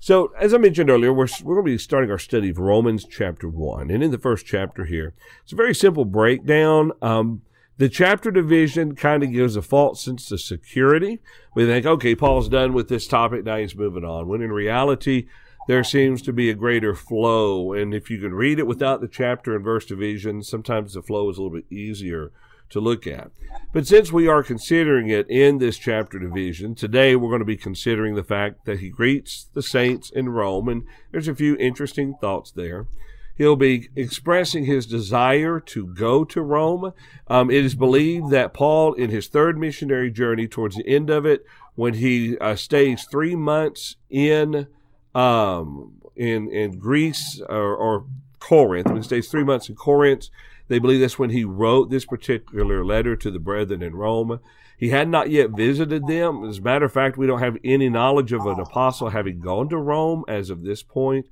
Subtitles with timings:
[0.01, 3.05] So, as I mentioned earlier, we're, we're going to be starting our study of Romans
[3.05, 3.91] chapter 1.
[3.91, 6.93] And in the first chapter here, it's a very simple breakdown.
[7.01, 7.41] Um,
[7.77, 11.19] the chapter division kind of gives a false sense of security.
[11.53, 14.29] We think, okay, Paul's done with this topic, now he's moving on.
[14.29, 15.27] When in reality,
[15.67, 17.73] there seems to be a greater flow.
[17.73, 21.29] And if you can read it without the chapter and verse division, sometimes the flow
[21.29, 22.31] is a little bit easier
[22.69, 23.31] to look at.
[23.71, 27.57] But since we are considering it in this chapter division, today we're going to be
[27.57, 32.15] considering the fact that he greets the saints in Rome, and there's a few interesting
[32.19, 32.87] thoughts there.
[33.35, 36.91] He'll be expressing his desire to go to Rome.
[37.27, 41.25] Um, it is believed that Paul, in his third missionary journey, towards the end of
[41.25, 44.67] it, when he uh, stays three months in
[45.15, 48.05] um, in in Greece or, or
[48.39, 50.27] Corinth, when he stays three months in Corinth,
[50.69, 54.39] they believe that's when he wrote this particular letter to the brethren in Rome.
[54.77, 56.45] He had not yet visited them.
[56.45, 59.67] As a matter of fact, we don't have any knowledge of an apostle having gone
[59.69, 61.25] to Rome as of this point.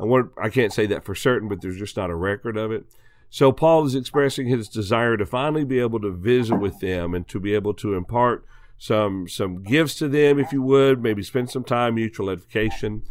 [0.00, 0.04] I,
[0.40, 2.84] I can't say that for certain, but there's just not a record of it.
[3.28, 7.26] So Paul is expressing his desire to finally be able to visit with them and
[7.28, 8.44] to be able to impart
[8.78, 13.02] some some gifts to them, if you would, maybe spend some time mutual edification.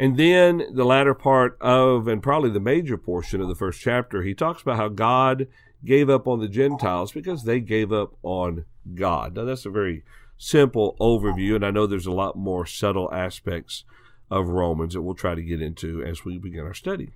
[0.00, 4.22] And then the latter part of, and probably the major portion of the first chapter,
[4.22, 5.46] he talks about how God
[5.84, 9.36] gave up on the Gentiles because they gave up on God.
[9.36, 10.02] Now, that's a very
[10.38, 13.84] simple overview, and I know there's a lot more subtle aspects
[14.30, 17.10] of Romans that we'll try to get into as we begin our study.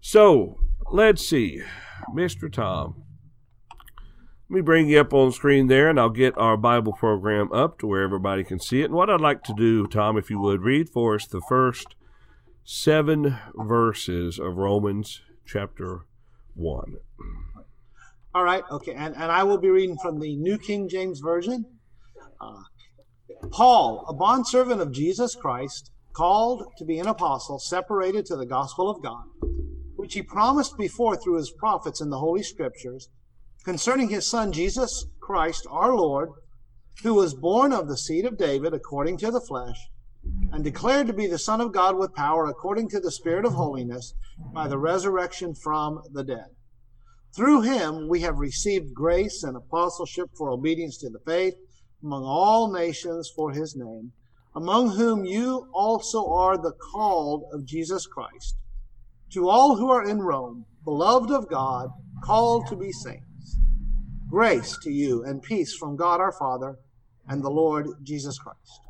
[0.00, 0.58] So,
[0.90, 1.60] let's see.
[2.14, 2.50] Mr.
[2.50, 3.02] Tom,
[4.48, 7.78] let me bring you up on screen there, and I'll get our Bible program up
[7.80, 8.86] to where everybody can see it.
[8.86, 11.94] And what I'd like to do, Tom, if you would, read for us the first
[12.64, 16.06] seven verses of Romans chapter
[16.54, 16.96] 1.
[18.34, 21.66] All right, okay, and, and I will be reading from the New King James Version.
[22.40, 22.62] Uh,
[23.50, 28.88] Paul, a bondservant of Jesus Christ, called to be an apostle, separated to the gospel
[28.88, 29.24] of God,
[29.96, 33.08] which he promised before through his prophets in the Holy Scriptures,
[33.64, 36.30] concerning his Son Jesus Christ our Lord,
[37.02, 39.76] who was born of the seed of David according to the flesh
[40.52, 43.54] and declared to be the Son of God with power according to the Spirit of
[43.54, 44.14] holiness
[44.52, 46.46] by the resurrection from the dead.
[47.34, 51.54] Through him we have received grace and apostleship for obedience to the faith
[52.02, 54.12] among all nations for his name,
[54.54, 58.56] among whom you also are the called of Jesus Christ.
[59.32, 61.88] To all who are in Rome, beloved of God,
[62.22, 63.56] called to be saints,
[64.28, 66.76] grace to you and peace from God our Father
[67.28, 68.80] and the Lord Jesus Christ.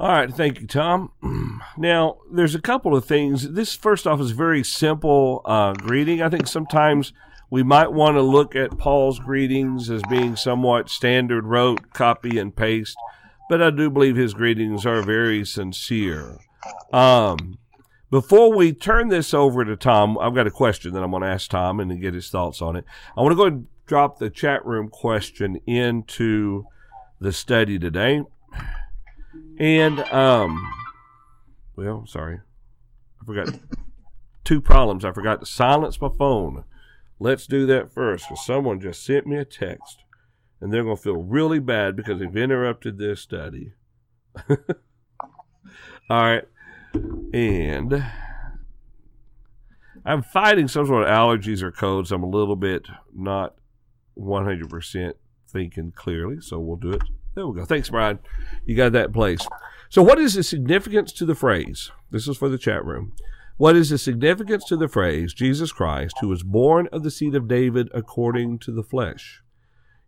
[0.00, 1.12] All right, thank you, Tom.
[1.76, 3.50] Now, there's a couple of things.
[3.50, 6.22] This, first off, is very simple uh, greeting.
[6.22, 7.12] I think sometimes
[7.50, 12.54] we might want to look at Paul's greetings as being somewhat standard rote, copy and
[12.54, 12.96] paste,
[13.48, 16.38] but I do believe his greetings are very sincere.
[16.92, 17.58] Um,
[18.10, 21.28] before we turn this over to Tom, I've got a question that I'm going to
[21.28, 22.84] ask Tom and get his thoughts on it.
[23.16, 26.66] I want to go and drop the chat room question into
[27.20, 28.22] the study today.
[29.58, 30.72] And um,
[31.76, 32.40] well, sorry,
[33.20, 33.58] I forgot
[34.44, 35.04] two problems.
[35.04, 36.64] I forgot to silence my phone.
[37.20, 40.04] Let's do that first, because someone just sent me a text,
[40.60, 43.72] and they're gonna feel really bad because they've interrupted this study.
[44.50, 44.58] All
[46.10, 46.44] right,
[47.32, 48.04] and
[50.04, 52.12] I'm fighting some sort of allergies or codes.
[52.12, 53.54] I'm a little bit not
[54.18, 55.12] 100%
[55.48, 57.02] thinking clearly, so we'll do it.
[57.34, 57.64] There we go.
[57.64, 58.18] Thanks, Brian.
[58.64, 59.46] You got that place.
[59.88, 61.90] So, what is the significance to the phrase?
[62.10, 63.12] This is for the chat room.
[63.56, 67.34] What is the significance to the phrase Jesus Christ, who was born of the seed
[67.36, 69.42] of David according to the flesh?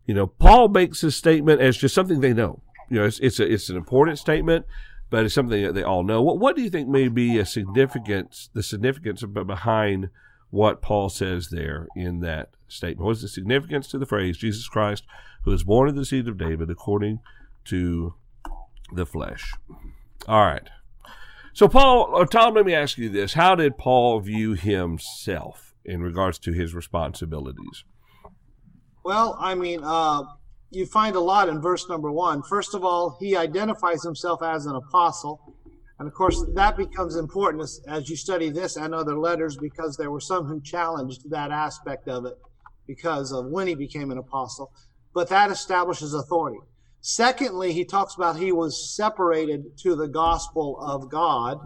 [0.04, 2.62] You know, Paul makes this statement as just something they know.
[2.90, 4.66] You know, it's it's, a, it's an important statement,
[5.10, 6.22] but it's something that they all know.
[6.22, 10.10] What what do you think may be a significance, the significance behind
[10.50, 13.04] what Paul says there in that statement?
[13.04, 15.04] What is the significance to the phrase Jesus Christ,
[15.46, 17.20] who was born of the seed of David according
[17.64, 18.14] to
[18.92, 19.52] the flesh?
[20.26, 20.68] All right.
[21.54, 23.32] So, Paul, or uh, Tom, let me ask you this.
[23.32, 27.84] How did Paul view himself in regards to his responsibilities?
[29.04, 30.24] Well, I mean, uh,
[30.70, 32.42] you find a lot in verse number one.
[32.42, 35.54] First of all, he identifies himself as an apostle.
[36.00, 39.96] And of course, that becomes important as, as you study this and other letters because
[39.96, 42.36] there were some who challenged that aspect of it
[42.86, 44.72] because of when he became an apostle.
[45.16, 46.58] But that establishes authority.
[47.00, 51.56] Secondly, he talks about he was separated to the gospel of God,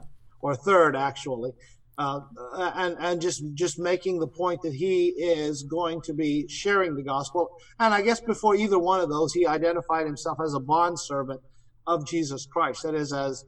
[0.40, 1.50] or third, actually,
[1.98, 2.20] uh,
[2.54, 7.02] and and just just making the point that he is going to be sharing the
[7.02, 7.48] gospel.
[7.80, 11.40] And I guess before either one of those, he identified himself as a bondservant
[11.88, 12.84] of Jesus Christ.
[12.84, 13.44] That is, as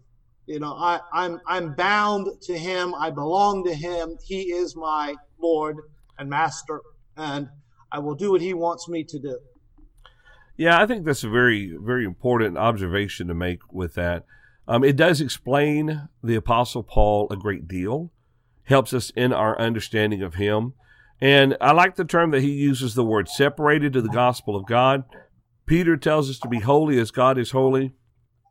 [0.46, 2.92] you know, I, I'm I'm bound to him.
[2.96, 4.16] I belong to him.
[4.26, 5.76] He is my Lord
[6.18, 6.80] and Master,
[7.16, 7.46] and
[7.92, 9.38] I will do what he wants me to do.
[10.62, 14.24] Yeah, I think that's a very, very important observation to make with that.
[14.68, 18.12] Um, it does explain the Apostle Paul a great deal,
[18.62, 20.74] helps us in our understanding of him.
[21.20, 24.66] And I like the term that he uses the word separated to the gospel of
[24.66, 25.02] God.
[25.66, 27.94] Peter tells us to be holy as God is holy.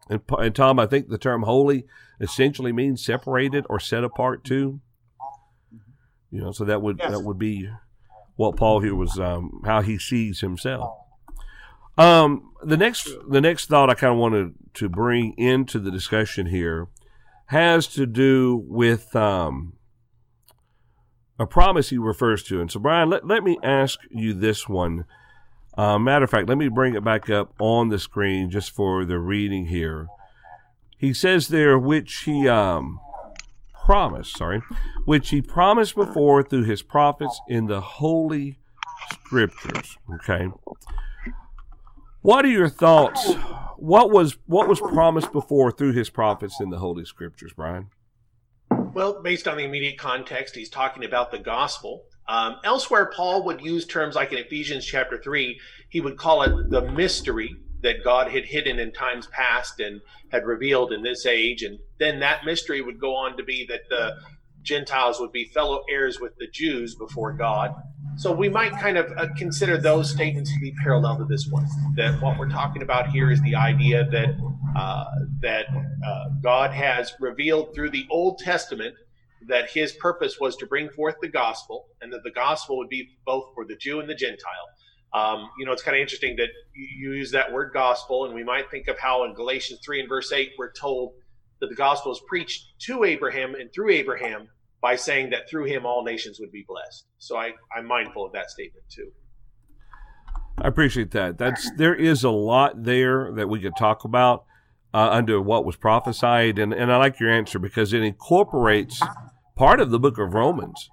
[0.09, 1.85] And, and Tom, I think the term holy
[2.19, 4.81] essentially means separated or set apart too.
[6.29, 7.11] You know, so that would yes.
[7.11, 7.69] that would be
[8.35, 10.97] what Paul here was um, how he sees himself.
[11.97, 16.47] Um, the next the next thought I kind of wanted to bring into the discussion
[16.47, 16.87] here
[17.47, 19.73] has to do with um,
[21.37, 22.61] a promise he refers to.
[22.61, 25.03] And so, Brian, let, let me ask you this one.
[25.77, 29.03] Uh, matter of fact, let me bring it back up on the screen just for
[29.03, 30.07] the reading here.
[30.97, 32.99] He says there, which he um,
[33.83, 34.61] promised, sorry,
[35.05, 38.59] which he promised before through his prophets in the holy
[39.25, 39.97] scriptures.
[40.13, 40.49] Okay.
[42.21, 43.33] What are your thoughts?
[43.77, 47.89] What was what was promised before through his prophets in the Holy Scriptures, Brian?
[48.93, 52.03] Well, based on the immediate context, he's talking about the gospel.
[52.27, 55.59] Um, elsewhere, Paul would use terms like in Ephesians chapter 3,
[55.89, 59.99] he would call it the mystery that God had hidden in times past and
[60.31, 61.63] had revealed in this age.
[61.63, 64.15] And then that mystery would go on to be that the
[64.63, 67.73] Gentiles would be fellow heirs with the Jews before God.
[68.17, 71.65] So we might kind of uh, consider those statements to be parallel to this one.
[71.95, 74.35] That what we're talking about here is the idea that
[74.75, 75.05] uh,
[75.41, 75.65] that
[76.05, 78.95] uh, God has revealed through the Old Testament
[79.47, 83.09] that His purpose was to bring forth the gospel, and that the gospel would be
[83.25, 84.67] both for the Jew and the Gentile.
[85.13, 88.43] Um, you know, it's kind of interesting that you use that word gospel, and we
[88.43, 91.13] might think of how in Galatians 3 and verse 8 we're told
[91.61, 94.49] that the gospel is preached to Abraham and through Abraham
[94.81, 97.05] by saying that through him all nations would be blessed.
[97.19, 99.11] So I, I'm mindful of that statement too.
[100.57, 101.37] I appreciate that.
[101.37, 104.43] That's there is a lot there that we could talk about
[104.93, 109.01] uh, under what was prophesied, and, and I like your answer because it incorporates
[109.55, 110.89] part of the book of Romans.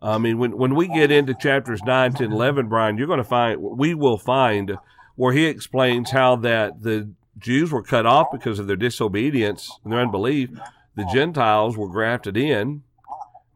[0.00, 3.24] I mean, when when we get into chapters 9, 10, 11, Brian, you're going to
[3.24, 4.76] find we will find
[5.14, 9.92] where he explains how that the Jews were cut off because of their disobedience and
[9.92, 10.50] their unbelief.
[10.94, 12.82] The Gentiles were grafted in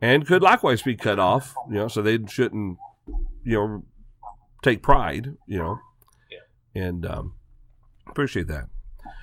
[0.01, 2.79] and could likewise be cut off, you know, so they shouldn't,
[3.45, 3.85] you know,
[4.63, 5.79] take pride, you know,
[6.31, 6.83] yeah.
[6.83, 7.35] and um,
[8.09, 8.69] appreciate that.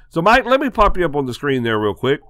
[0.10, 2.22] So, Mike, let me pop you up on the screen there real quick.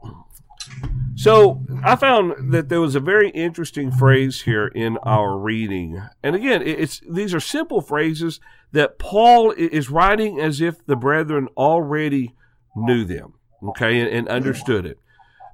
[1.15, 6.35] So, I found that there was a very interesting phrase here in our reading, and
[6.35, 8.39] again, it's these are simple phrases
[8.71, 12.35] that Paul is writing as if the brethren already
[12.75, 14.99] knew them, okay, and, and understood it.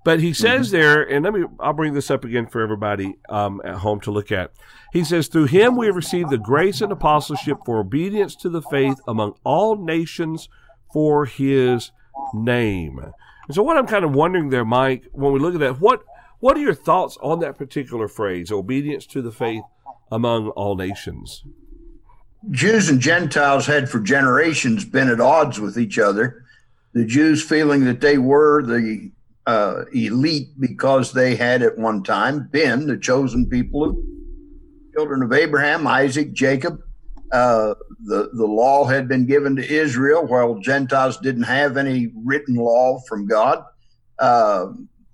[0.05, 0.77] But he says mm-hmm.
[0.77, 4.12] there, and let me, I'll bring this up again for everybody um, at home to
[4.12, 4.51] look at.
[4.93, 8.62] He says, Through him we have received the grace and apostleship for obedience to the
[8.62, 10.48] faith among all nations
[10.91, 11.91] for his
[12.33, 13.00] name.
[13.00, 16.03] And so, what I'm kind of wondering there, Mike, when we look at that, what
[16.39, 19.63] what are your thoughts on that particular phrase, obedience to the faith
[20.12, 21.43] among all nations?
[22.51, 26.46] Jews and Gentiles had for generations been at odds with each other.
[26.93, 29.12] The Jews feeling that they were the
[29.46, 34.01] uh, elite because they had at one time been the chosen people
[35.00, 36.81] children of Abraham, Isaac, Jacob.
[37.31, 42.55] Uh, the the law had been given to Israel, while Gentiles didn't have any written
[42.55, 43.63] law from God.
[44.17, 44.67] Uh,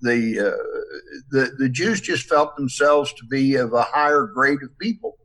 [0.05, 4.77] the, uh, the the Jews just felt themselves to be of a higher grade of
[4.79, 5.17] people.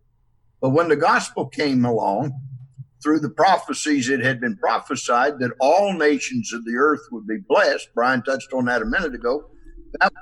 [0.61, 2.33] But when the gospel came along,
[3.03, 7.39] through the prophecies it had been prophesied that all nations of the earth would be
[7.49, 7.89] blessed.
[7.95, 9.51] Brian touched on that a minute ago.
[10.01, 10.13] That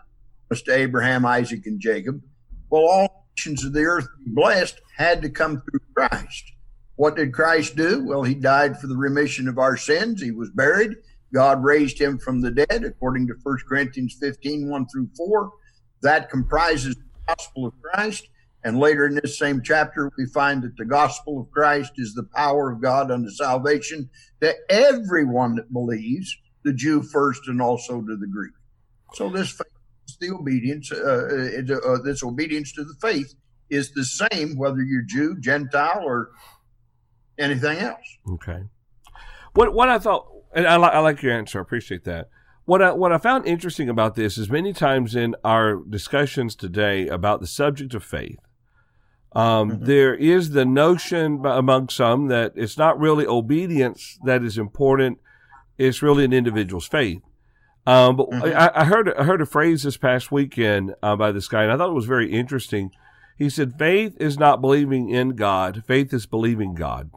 [0.49, 2.23] was to Abraham, Isaac, and Jacob.
[2.71, 6.53] Well, all nations of the earth blessed had to come through Christ.
[6.97, 8.05] What did Christ do?
[8.05, 10.23] Well, he died for the remission of our sins.
[10.23, 10.97] He was buried.
[11.33, 15.51] God raised him from the dead, according to 1 Corinthians 15 1 through 4.
[16.03, 18.29] That comprises the gospel of Christ.
[18.65, 22.29] And later in this same chapter, we find that the gospel of Christ is the
[22.35, 28.17] power of God unto salvation to everyone that believes, the Jew first and also to
[28.17, 28.53] the Greek.
[29.15, 29.67] So this faith,
[30.21, 33.35] the obedience, uh, uh, uh, this obedience to the faith
[33.71, 36.31] is the same whether you're Jew, Gentile, or
[37.39, 38.19] anything else.
[38.29, 38.65] Okay.
[39.55, 41.59] What what I thought, and I, li- I like your answer.
[41.59, 42.29] I appreciate that.
[42.65, 47.09] What I, what I found interesting about this is many times in our discussions today
[47.09, 48.39] about the subject of faith,
[49.33, 49.85] um, mm-hmm.
[49.85, 55.19] there is the notion among some that it's not really obedience that is important;
[55.79, 57.23] it's really an individual's faith.
[57.87, 58.57] Um, but mm-hmm.
[58.57, 61.73] I, I, heard I heard a phrase this past weekend uh, by this guy, and
[61.73, 62.91] I thought it was very interesting.
[63.39, 67.11] He said, "Faith is not believing in God; faith is believing God."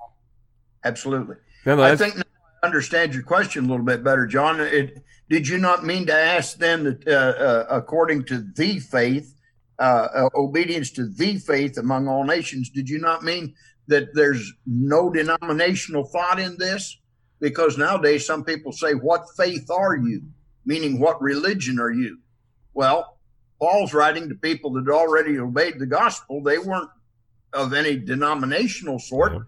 [0.83, 1.35] Absolutely.
[1.65, 2.20] I think
[2.63, 4.59] understand your question a little bit better, John.
[4.59, 9.33] It, did you not mean to ask then that, uh, uh, according to the faith,
[9.79, 13.53] uh, uh, obedience to the faith among all nations, did you not mean
[13.87, 16.97] that there's no denominational thought in this?
[17.39, 20.21] Because nowadays some people say, What faith are you?
[20.65, 22.19] Meaning, what religion are you?
[22.73, 23.17] Well,
[23.59, 26.43] Paul's writing to people that already obeyed the gospel.
[26.43, 26.89] They weren't
[27.53, 29.33] of any denominational sort.
[29.33, 29.39] Yeah.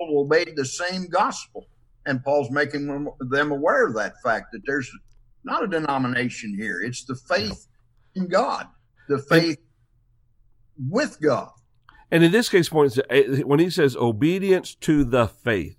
[0.00, 1.66] Obeyed the same gospel.
[2.06, 2.86] And Paul's making
[3.30, 4.90] them aware of that fact that there's
[5.44, 6.80] not a denomination here.
[6.80, 7.66] It's the faith
[8.14, 8.66] in God
[9.08, 9.58] the faith
[10.78, 11.50] and, with God.
[12.10, 12.88] And in this case, uh,
[13.44, 15.76] when he says obedience to the faith,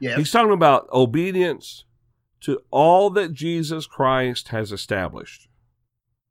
[0.00, 0.18] yes.
[0.18, 1.84] he's talking about obedience
[2.42, 5.48] to all that Jesus Christ has established.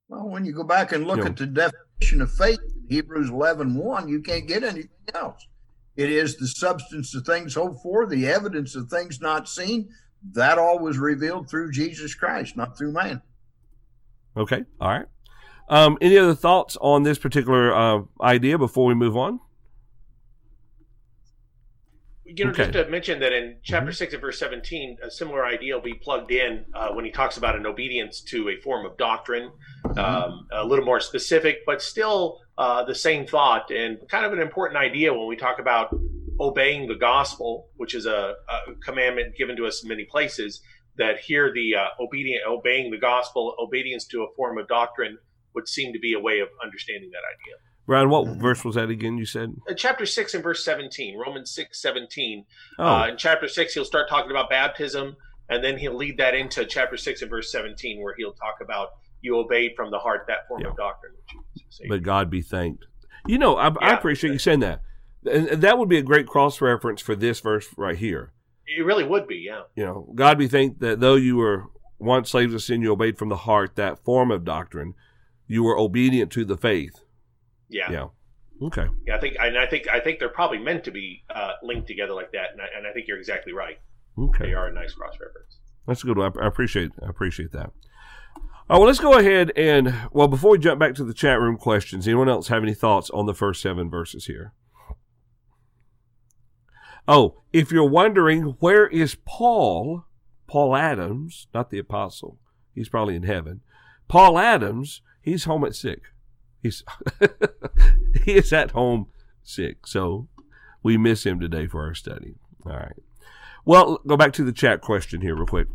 [0.08, 2.96] Well, when you go back and look you know, at the definition of faith in
[2.96, 5.46] Hebrews 11 1, you can't get anything else.
[6.01, 9.89] It is the substance of things hoped for, the evidence of things not seen.
[10.34, 13.22] That all was revealed through Jesus Christ, not through man.
[14.36, 14.65] Okay.
[14.79, 15.05] All right.
[15.70, 19.39] Um, any other thoughts on this particular uh, idea before we move on?
[22.25, 22.63] You know, okay.
[22.63, 23.96] just to mention that in chapter mm-hmm.
[23.96, 27.38] 6 and verse 17, a similar idea will be plugged in uh, when he talks
[27.38, 29.51] about an obedience to a form of doctrine,
[29.86, 30.00] mm-hmm.
[30.00, 34.39] um, a little more specific, but still uh, the same thought and kind of an
[34.39, 35.96] important idea when we talk about
[36.39, 40.62] obeying the gospel, which is a, a commandment given to us in many places.
[40.98, 45.17] That here, the uh, obedient, obeying the gospel, obedience to a form of doctrine
[45.55, 47.55] would seem to be a way of understanding that idea.
[47.88, 49.17] Ryan, what verse was that again?
[49.17, 52.46] You said uh, chapter six and verse seventeen, Romans six seventeen.
[52.77, 52.86] Oh.
[52.86, 55.15] Uh, in chapter six, he'll start talking about baptism,
[55.50, 58.89] and then he'll lead that into chapter six and verse seventeen, where he'll talk about
[59.22, 60.67] you obeyed from the heart that form yeah.
[60.67, 61.13] of doctrine.
[61.88, 62.86] But God be thanked.
[63.27, 64.81] You know, I, yeah, I appreciate you saying that,
[65.29, 68.34] and that would be a great cross reference for this verse right here.
[68.65, 69.63] It really would be, yeah.
[69.75, 71.65] You know, God be thanked that though you were
[72.00, 74.96] once slaves of sin, you obeyed from the heart that form of doctrine
[75.51, 77.03] you were obedient to the faith.
[77.70, 77.91] Yeah.
[77.91, 78.08] Yeah.
[78.62, 78.88] Okay.
[79.05, 81.88] Yeah, I think, and I think, I think they're probably meant to be uh, linked
[81.88, 83.77] together like that, and I, and I think you're exactly right.
[84.17, 84.46] Okay.
[84.46, 85.58] They are a nice cross reference.
[85.86, 86.31] That's a good one.
[86.41, 87.72] I appreciate, I appreciate that.
[88.72, 91.58] Right, well, let's go ahead and well, before we jump back to the chat room
[91.58, 94.54] questions, anyone else have any thoughts on the first seven verses here?
[97.06, 100.06] Oh, if you're wondering where is Paul,
[100.48, 102.40] Paul Adams, not the apostle,
[102.74, 103.60] he's probably in heaven.
[104.08, 106.04] Paul Adams he's home at sick.
[106.63, 106.82] He's
[108.24, 109.08] he is at home
[109.44, 110.30] sick, so
[110.82, 112.36] we miss him today for our study.
[112.66, 112.96] All right.
[113.66, 115.68] Well, go back to the chat question here real quick.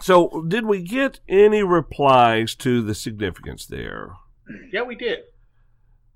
[0.00, 4.12] So, did we get any replies to the significance there?
[4.72, 5.20] Yeah, we did.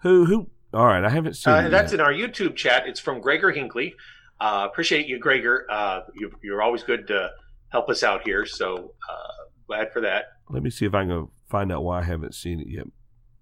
[0.03, 0.51] Who who?
[0.75, 1.53] All right, I haven't seen.
[1.53, 2.01] Uh, that's yet.
[2.01, 2.87] in our YouTube chat.
[2.87, 3.95] It's from Gregor Hinckley.
[4.41, 5.67] Uh, appreciate you, Gregor.
[5.71, 7.31] Uh, you, are always good to
[7.69, 8.45] help us out here.
[8.45, 10.25] So uh, glad for that.
[10.51, 12.87] Let me see if I can find out why I haven't seen it yet,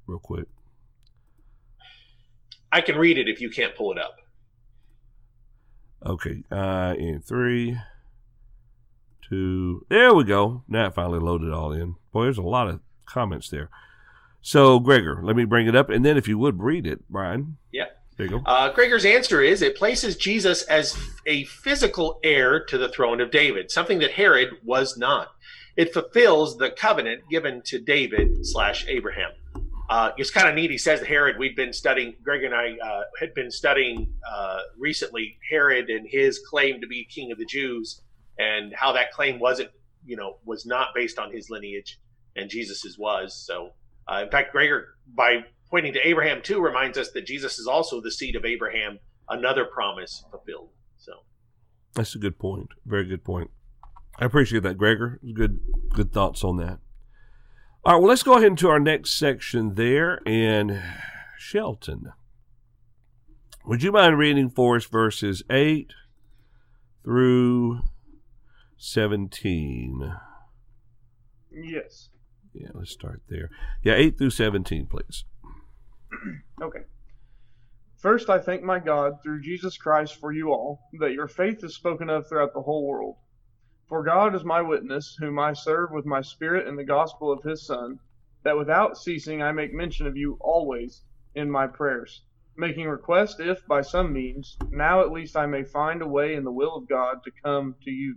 [0.06, 0.46] real quick.
[2.72, 4.16] I can read it if you can't pull it up.
[6.04, 7.78] Okay, uh, in three,
[9.30, 10.64] two, there we go.
[10.68, 11.94] Now it finally loaded all in.
[12.12, 13.70] Boy, there's a lot of comments there.
[14.42, 17.56] So, Gregor, let me bring it up, and then if you would read it, Brian.
[17.72, 17.86] Yeah.
[18.16, 18.42] There you go.
[18.44, 20.94] Uh, Gregor's answer is it places Jesus as
[21.24, 25.28] a physical heir to the throne of David, something that Herod was not.
[25.76, 29.30] It fulfills the covenant given to David slash Abraham.
[29.88, 30.70] Uh, it's kind of neat.
[30.70, 31.38] He says Herod.
[31.38, 32.14] We'd been studying.
[32.22, 37.04] Greg and I uh, had been studying uh, recently Herod and his claim to be
[37.04, 38.02] king of the Jews,
[38.40, 39.70] and how that claim wasn't,
[40.04, 42.00] you know, was not based on his lineage,
[42.34, 43.34] and Jesus's was.
[43.34, 43.72] So,
[44.10, 48.00] uh, in fact, Gregor, by pointing to Abraham too, reminds us that Jesus is also
[48.00, 50.70] the seed of Abraham, another promise fulfilled.
[50.96, 51.12] So,
[51.94, 52.70] that's a good point.
[52.86, 53.50] Very good point.
[54.18, 55.20] I appreciate that, Gregor.
[55.34, 55.60] Good,
[55.92, 56.78] good thoughts on that.
[57.84, 60.20] All right, well, let's go ahead into our next section there.
[60.26, 60.82] And
[61.38, 62.12] Shelton,
[63.66, 65.92] would you mind reading for us verses 8
[67.04, 67.80] through
[68.82, 70.10] 17?
[71.52, 72.08] Yes.
[72.54, 73.50] Yeah, let's start there.
[73.84, 75.24] Yeah, 8 through 17, please.
[76.62, 76.80] okay.
[77.98, 81.74] First, I thank my God through Jesus Christ for you all, that your faith is
[81.74, 83.16] spoken of throughout the whole world.
[83.86, 87.42] For God is my witness, whom I serve with my spirit in the gospel of
[87.42, 87.98] his Son,
[88.44, 91.02] that without ceasing I make mention of you always
[91.34, 92.22] in my prayers,
[92.56, 96.44] making request if, by some means, now at least I may find a way in
[96.44, 98.16] the will of God to come to you.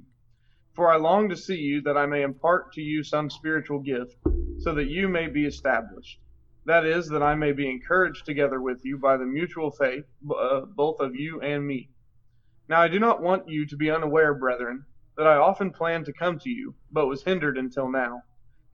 [0.75, 4.17] For I long to see you, that I may impart to you some spiritual gift,
[4.57, 6.19] so that you may be established.
[6.65, 10.61] That is, that I may be encouraged together with you by the mutual faith, uh,
[10.61, 11.89] both of you and me.
[12.67, 16.13] Now I do not want you to be unaware, brethren, that I often planned to
[16.13, 18.23] come to you, but was hindered until now,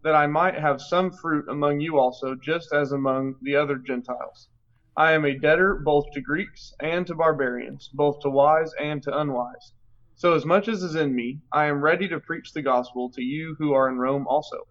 [0.03, 4.47] that I might have some fruit among you also, just as among the other Gentiles.
[4.95, 9.19] I am a debtor both to Greeks and to barbarians, both to wise and to
[9.19, 9.73] unwise.
[10.19, 13.21] So, as much as is in me, I am ready to preach the gospel to
[13.21, 14.67] you who are in Rome also.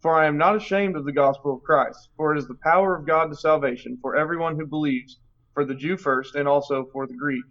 [0.00, 2.94] For I am not ashamed of the gospel of Christ, for it is the power
[2.94, 5.18] of God to salvation for everyone who believes,
[5.52, 7.42] for the Jew first, and also for the Greek.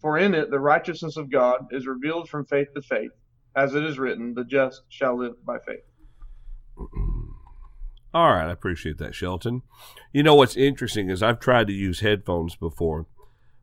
[0.00, 3.12] For in it the righteousness of God is revealed from faith to faith,
[3.54, 5.84] as it is written, the just shall live by faith.
[8.14, 9.60] All right, I appreciate that, Shelton.
[10.14, 13.04] You know what's interesting is I've tried to use headphones before,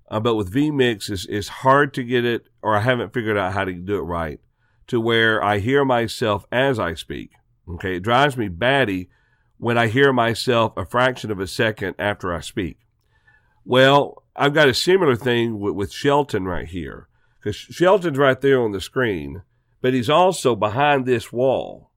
[0.09, 3.53] uh, but with vMix, it's, it's hard to get it, or I haven't figured out
[3.53, 4.39] how to do it right,
[4.87, 7.31] to where I hear myself as I speak.
[7.69, 9.09] Okay, it drives me batty
[9.57, 12.77] when I hear myself a fraction of a second after I speak.
[13.65, 18.61] Well, I've got a similar thing with, with Shelton right here because Shelton's right there
[18.61, 19.41] on the screen,
[19.81, 21.91] but he's also behind this wall.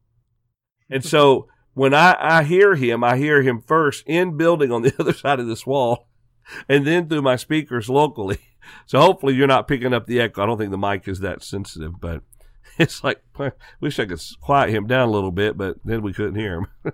[0.91, 4.95] And so when I, I hear him, I hear him first in building on the
[4.99, 6.09] other side of this wall
[6.69, 8.39] and then through my speakers locally.
[8.87, 10.43] So hopefully you're not picking up the echo.
[10.43, 12.23] I don't think the mic is that sensitive, but
[12.79, 13.21] it's like,
[13.81, 16.67] wish I could quiet him down a little bit, but then we couldn't hear him.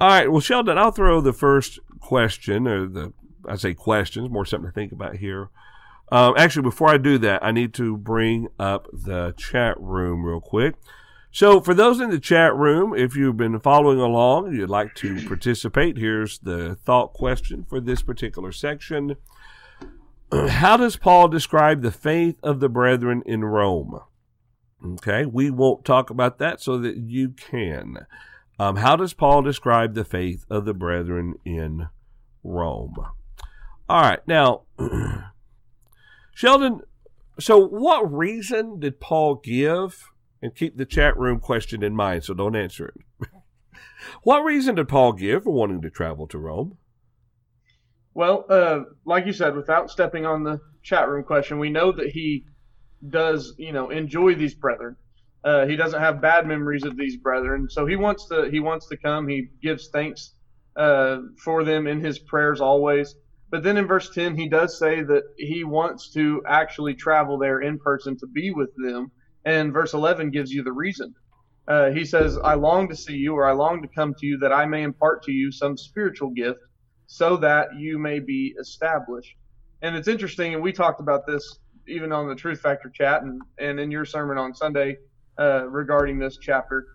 [0.00, 0.30] All right.
[0.30, 3.12] Well, Sheldon, I'll throw the first question or the
[3.46, 5.50] I say questions, more something to think about here.
[6.10, 10.40] Um, actually, before I do that, I need to bring up the chat room real
[10.40, 10.74] quick.
[11.34, 15.26] So, for those in the chat room, if you've been following along, you'd like to
[15.26, 19.16] participate, here's the thought question for this particular section.
[20.32, 24.00] How does Paul describe the faith of the brethren in Rome?
[24.84, 28.06] Okay, we won't talk about that so that you can.
[28.58, 31.88] Um, how does Paul describe the faith of the brethren in
[32.42, 32.94] Rome?
[33.88, 34.26] All right.
[34.26, 34.62] Now,
[36.34, 36.82] Sheldon,
[37.38, 40.11] so what reason did Paul give?
[40.42, 43.28] And keep the chat room question in mind, so don't answer it.
[44.24, 46.78] what reason did Paul give for wanting to travel to Rome?
[48.12, 52.08] Well, uh, like you said, without stepping on the chat room question, we know that
[52.08, 52.44] he
[53.08, 54.96] does, you know, enjoy these brethren.
[55.44, 58.48] Uh, he doesn't have bad memories of these brethren, so he wants to.
[58.50, 59.26] He wants to come.
[59.28, 60.34] He gives thanks
[60.76, 63.14] uh, for them in his prayers always.
[63.50, 67.60] But then in verse 10, he does say that he wants to actually travel there
[67.60, 69.10] in person to be with them.
[69.44, 71.14] And verse 11 gives you the reason.
[71.66, 74.38] Uh, he says, I long to see you, or I long to come to you,
[74.38, 76.58] that I may impart to you some spiritual gift,
[77.06, 79.36] so that you may be established.
[79.80, 83.40] And it's interesting, and we talked about this even on the Truth Factor chat and,
[83.58, 84.96] and in your sermon on Sunday
[85.38, 86.86] uh, regarding this chapter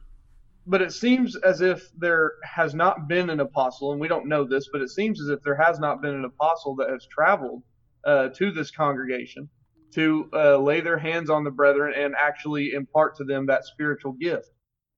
[0.67, 4.43] but it seems as if there has not been an apostle, and we don't know
[4.43, 7.63] this, but it seems as if there has not been an apostle that has traveled
[8.05, 9.49] uh, to this congregation
[9.97, 14.11] to uh, lay their hands on the brethren and actually impart to them that spiritual
[14.11, 14.51] gift.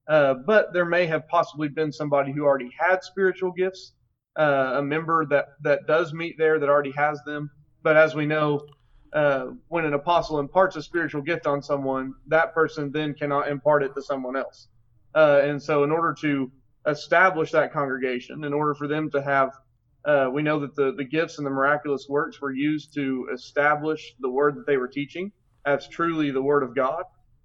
[0.09, 3.93] Uh, but there may have possibly been somebody who already had spiritual gifts,
[4.38, 7.49] uh, a member that, that does meet there that already has them.
[7.81, 8.67] But as we know,
[9.13, 13.83] uh, when an apostle imparts a spiritual gift on someone, that person then cannot impart
[13.83, 14.67] it to someone else.
[15.15, 16.51] Uh, and so, in order to
[16.88, 19.51] establish that congregation in order for them to have.
[20.05, 24.15] Uh, we know that the, the gifts and the miraculous works were used to establish
[24.19, 25.31] the word that they were teaching
[25.65, 27.03] as truly the word of God,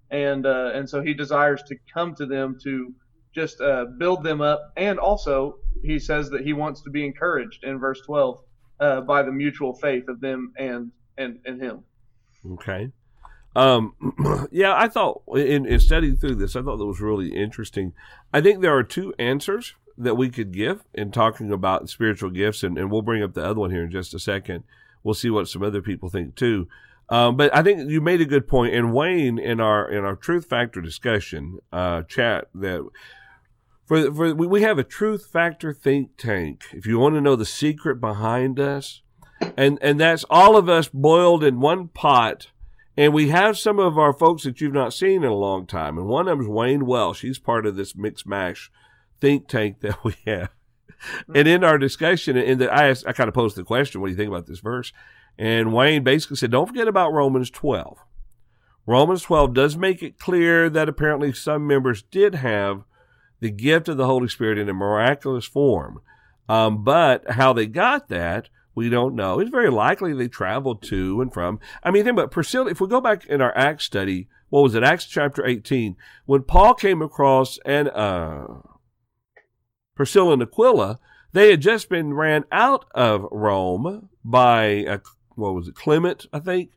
[0.09, 2.93] and uh, and so he desires to come to them to
[3.33, 7.63] just uh, build them up, and also he says that he wants to be encouraged
[7.63, 8.39] in verse 12
[8.79, 11.83] uh, by the mutual faith of them and and and him.
[12.53, 12.91] Okay.
[13.55, 13.93] Um,
[14.51, 17.93] yeah, I thought in, in studying through this, I thought that was really interesting.
[18.33, 22.63] I think there are two answers that we could give in talking about spiritual gifts,
[22.63, 24.63] and, and we'll bring up the other one here in just a second.
[25.03, 26.67] We'll see what some other people think too.
[27.09, 30.15] Um, but I think you made a good point, and Wayne in our in our
[30.15, 32.83] truth factor discussion uh, chat that
[33.85, 36.63] for for we have a truth factor think tank.
[36.73, 39.01] If you want to know the secret behind us,
[39.55, 42.47] and and that's all of us boiled in one pot
[42.97, 45.97] and we have some of our folks that you've not seen in a long time.
[45.97, 47.21] And one of them is Wayne Welsh.
[47.21, 48.71] He's part of this mix mash
[49.25, 50.49] think tank that we have.
[51.33, 54.07] And in our discussion, in the, I, asked, I kind of posed the question, what
[54.07, 54.93] do you think about this verse?
[55.37, 57.97] And Wayne basically said, don't forget about Romans 12.
[58.87, 62.83] Romans 12 does make it clear that apparently some members did have
[63.39, 66.01] the gift of the Holy Spirit in a miraculous form.
[66.47, 69.39] Um, but how they got that we don't know.
[69.39, 71.59] It's very likely they traveled to and from.
[71.81, 72.69] I mean, think about Priscilla.
[72.69, 74.83] If we go back in our Acts study, what was it?
[74.83, 75.95] Acts chapter 18.
[76.25, 78.47] When Paul came across and uh,
[79.95, 80.99] Priscilla and Aquila,
[81.31, 84.97] they had just been ran out of Rome by, uh,
[85.35, 86.71] what was it, Clement, I think?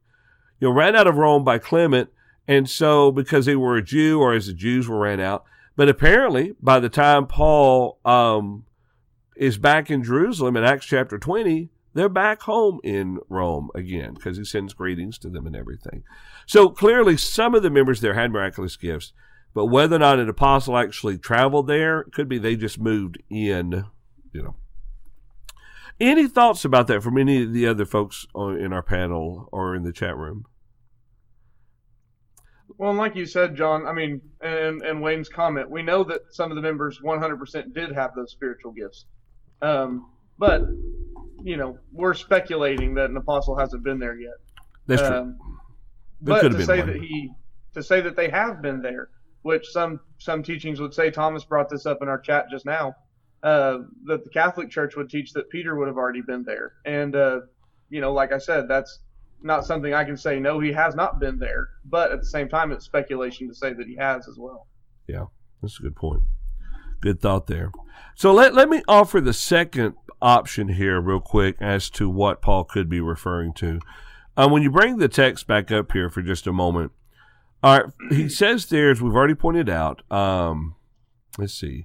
[0.61, 2.11] You know, ran out of Rome by Clement.
[2.47, 5.45] And so, because they were a Jew or as the Jews were ran out.
[5.77, 8.65] But apparently, by the time Paul um,
[9.37, 14.37] is back in Jerusalem in Acts chapter 20, they're back home in Rome again because
[14.37, 16.05] he sends greetings to them and everything.
[16.47, 19.13] So clearly, some of the members there had miraculous gifts,
[19.55, 23.19] but whether or not an apostle actually traveled there, it could be they just moved
[23.31, 23.85] in,
[24.33, 24.57] you know.
[26.01, 29.75] Any thoughts about that from any of the other folks on, in our panel or
[29.75, 30.45] in the chat room?
[32.77, 36.53] Well, like you said, John, I mean, and, and Wayne's comment, we know that some
[36.53, 39.07] of the members 100% did have those spiritual gifts.
[39.61, 40.09] Um,
[40.39, 40.63] but
[41.43, 44.35] you know, we're speculating that an apostle hasn't been there yet.
[44.87, 45.17] That's true.
[45.17, 45.39] Um,
[46.21, 46.87] but to say one.
[46.89, 47.31] that he,
[47.75, 49.11] to say that they have been there,
[49.49, 51.11] which some some teachings would say.
[51.11, 52.95] Thomas brought this up in our chat just now.
[53.43, 57.17] Uh, that the Catholic Church would teach that Peter would have already been there, and
[57.17, 57.41] uh,
[57.89, 58.99] you know, like I said, that's
[59.41, 60.39] not something I can say.
[60.39, 63.73] No, he has not been there, but at the same time, it's speculation to say
[63.73, 64.67] that he has as well.
[65.07, 65.25] Yeah,
[65.63, 66.25] that's a good point.
[67.01, 67.73] Good thought there.
[68.17, 72.65] So let let me offer the second option here, real quick, as to what Paul
[72.65, 73.81] could be referring to.
[74.37, 76.93] Um, when you bring the text back up here for just a moment,
[77.63, 80.77] all right, he says there, as we've already pointed out, um,
[81.39, 81.85] let's see,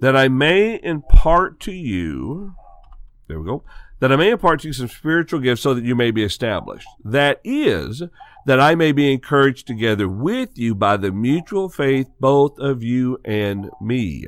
[0.00, 2.54] that I may impart to you,
[3.28, 3.62] there we go,
[4.00, 6.88] that I may impart to you some spiritual gifts so that you may be established.
[7.04, 8.02] That is,
[8.46, 13.18] that I may be encouraged together with you by the mutual faith, both of you
[13.24, 14.26] and me.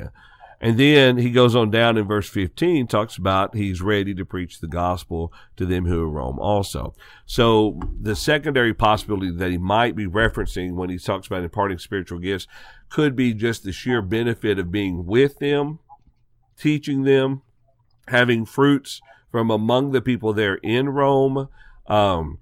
[0.67, 4.59] And then he goes on down in verse 15, talks about he's ready to preach
[4.59, 6.93] the gospel to them who are Rome also.
[7.25, 12.19] So the secondary possibility that he might be referencing when he talks about imparting spiritual
[12.19, 12.49] gifts
[12.89, 15.79] could be just the sheer benefit of being with them,
[16.59, 17.43] teaching them,
[18.09, 19.01] having fruits
[19.31, 21.49] from among the people there in Rome.
[21.87, 22.41] Um,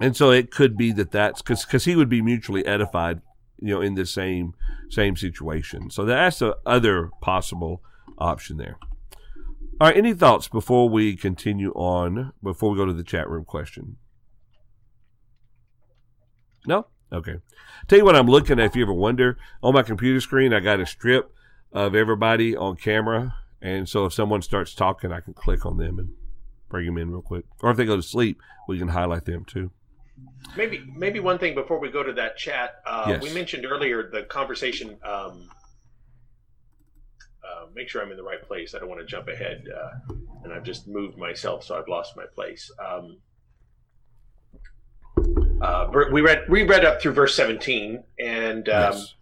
[0.00, 3.20] and so it could be that that's because because he would be mutually edified
[3.60, 4.54] you know, in the same
[4.88, 5.90] same situation.
[5.90, 7.82] So that's the other possible
[8.18, 8.76] option there.
[9.80, 12.32] All right, any thoughts before we continue on?
[12.42, 13.96] Before we go to the chat room question?
[16.66, 16.86] No.
[17.12, 17.36] Okay.
[17.88, 18.66] Tell you what I'm looking at.
[18.66, 21.32] If you ever wonder, on my computer screen, I got a strip
[21.72, 25.98] of everybody on camera, and so if someone starts talking, I can click on them
[25.98, 26.10] and
[26.68, 27.46] bring them in real quick.
[27.62, 29.70] Or if they go to sleep, we can highlight them too.
[30.56, 33.22] Maybe maybe one thing before we go to that chat, uh, yes.
[33.22, 34.98] we mentioned earlier the conversation.
[35.04, 35.48] Um,
[37.44, 38.74] uh, make sure I'm in the right place.
[38.74, 42.16] I don't want to jump ahead, uh, and I've just moved myself, so I've lost
[42.16, 42.70] my place.
[42.84, 43.18] Um,
[45.60, 49.14] uh, we read we read up through verse 17, and um, yes.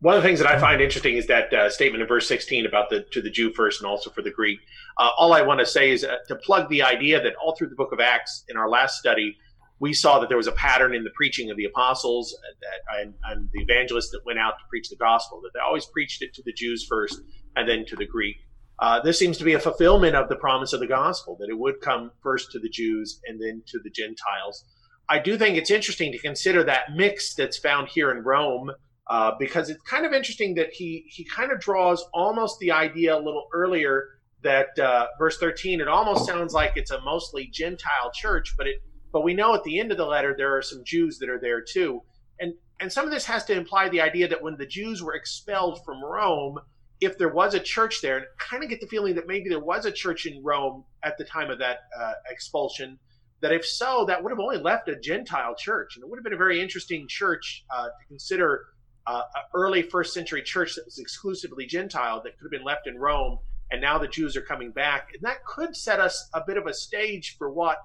[0.00, 2.64] one of the things that I find interesting is that uh, statement in verse 16
[2.64, 4.60] about the to the Jew first and also for the Greek.
[4.96, 7.76] Uh, all I want to say is to plug the idea that all through the
[7.76, 9.36] book of Acts in our last study
[9.80, 13.14] we saw that there was a pattern in the preaching of the apostles that, and,
[13.24, 16.34] and, the evangelists that went out to preach the gospel, that they always preached it
[16.34, 17.22] to the Jews first
[17.56, 18.36] and then to the Greek.
[18.78, 21.58] Uh, this seems to be a fulfillment of the promise of the gospel, that it
[21.58, 24.64] would come first to the Jews and then to the Gentiles.
[25.08, 28.70] I do think it's interesting to consider that mix that's found here in Rome
[29.08, 33.16] uh, because it's kind of interesting that he he kind of draws almost the idea
[33.16, 34.04] a little earlier
[34.42, 38.76] that uh, verse 13 it almost sounds like it's a mostly gentile church but it
[39.12, 41.40] but we know at the end of the letter there are some jews that are
[41.40, 42.02] there too.
[42.38, 45.14] And and some of this has to imply the idea that when the jews were
[45.14, 46.58] expelled from rome
[47.00, 49.60] if there was a church there and kind of get the feeling that maybe there
[49.60, 52.98] was a church in rome at the time of that uh, expulsion
[53.40, 55.96] that if so that would have only left a gentile church.
[55.96, 58.66] And it would have been a very interesting church uh, to consider
[59.06, 62.86] uh, an early first century church that was exclusively gentile that could have been left
[62.86, 63.38] in rome
[63.70, 66.66] and now the Jews are coming back, and that could set us a bit of
[66.66, 67.78] a stage for what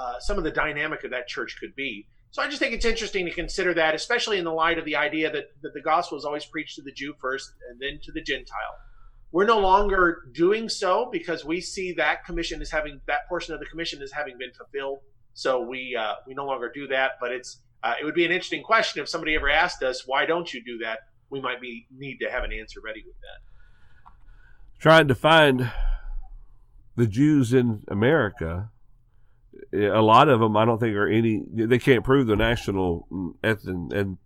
[0.00, 2.06] uh, some of the dynamic of that church could be.
[2.30, 4.96] So I just think it's interesting to consider that, especially in the light of the
[4.96, 8.12] idea that, that the gospel is always preached to the Jew first and then to
[8.12, 8.76] the Gentile.
[9.32, 13.60] We're no longer doing so because we see that commission is having that portion of
[13.60, 15.00] the commission is having been fulfilled.
[15.34, 17.12] So we uh, we no longer do that.
[17.20, 20.26] But it's uh, it would be an interesting question if somebody ever asked us why
[20.26, 21.00] don't you do that.
[21.30, 23.50] We might be need to have an answer ready with that
[24.80, 25.70] trying to find
[26.96, 28.70] the Jews in America.
[29.72, 31.42] A lot of them, I don't think, are any.
[31.52, 33.06] They can't prove the national
[33.42, 34.18] ethn and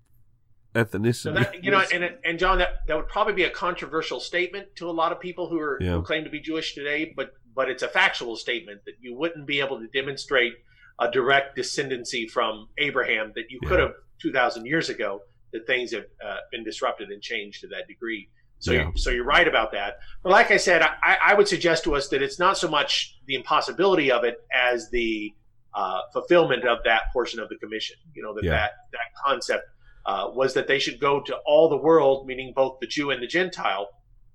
[0.75, 1.15] ethnicity.
[1.15, 4.75] So that, you know, and and John, that that would probably be a controversial statement
[4.77, 5.93] to a lot of people who are yeah.
[5.93, 7.13] who claim to be Jewish today.
[7.15, 10.55] But but it's a factual statement that you wouldn't be able to demonstrate
[10.99, 15.21] a direct descendancy from Abraham that you could have two thousand years ago.
[15.53, 18.29] That things have uh, been disrupted and changed to that degree.
[18.65, 18.87] So, yeah.
[18.87, 19.99] you, so you're right about that.
[20.23, 23.19] But like I said, I, I, would suggest to us that it's not so much
[23.27, 25.35] the impossibility of it as the
[25.75, 27.97] uh, fulfillment of that portion of the commission.
[28.15, 28.53] You know that yeah.
[28.53, 29.65] that that concept
[30.07, 33.23] uh, was that they should go to all the world, meaning both the Jew and
[33.23, 33.89] the Gentile.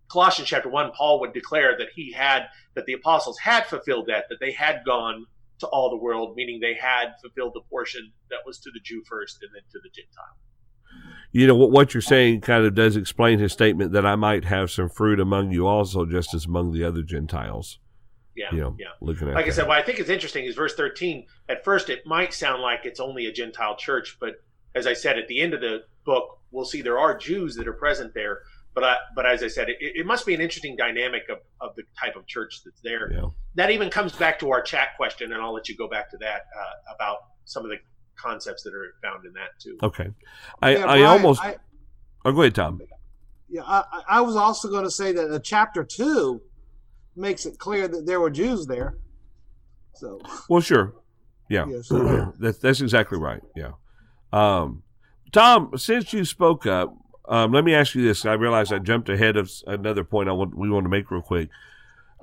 [0.09, 4.25] Colossians chapter one, Paul would declare that he had that the apostles had fulfilled that,
[4.29, 5.25] that they had gone
[5.57, 9.03] to all the world, meaning they had fulfilled the portion that was to the Jew
[9.09, 10.37] first and then to the Gentile
[11.31, 14.45] you know what what you're saying kind of does explain his statement that I might
[14.45, 17.79] have some fruit among you also, just as among the other Gentiles.
[18.35, 18.87] Yeah, you know, yeah.
[19.01, 19.51] Looking at like that.
[19.51, 21.25] I said, what I think is interesting is verse 13.
[21.49, 24.35] At first, it might sound like it's only a Gentile church, but
[24.75, 27.67] as I said, at the end of the book, we'll see there are Jews that
[27.67, 28.39] are present there.
[28.73, 31.75] But I, but as I said, it, it must be an interesting dynamic of, of
[31.75, 33.11] the type of church that's there.
[33.11, 33.29] Yeah.
[33.55, 36.17] That even comes back to our chat question, and I'll let you go back to
[36.17, 37.77] that uh, about some of the
[38.21, 39.77] concepts that are found in that too.
[39.81, 40.09] Okay,
[40.61, 41.41] I, yeah, I almost.
[41.41, 41.57] I,
[42.25, 42.81] oh, go ahead, Tom.
[43.49, 46.41] Yeah, I, I was also going to say that uh, chapter two
[47.15, 48.97] makes it clear that there were Jews there.
[49.95, 50.19] So.
[50.47, 50.93] Well, sure.
[51.49, 53.41] Yeah, yeah so, that's that's exactly right.
[53.55, 53.71] Yeah.
[54.31, 54.83] Um,
[55.31, 56.95] Tom, since you spoke up,
[57.27, 58.25] um, let me ask you this.
[58.25, 61.21] I realize I jumped ahead of another point I want we want to make real
[61.21, 61.49] quick.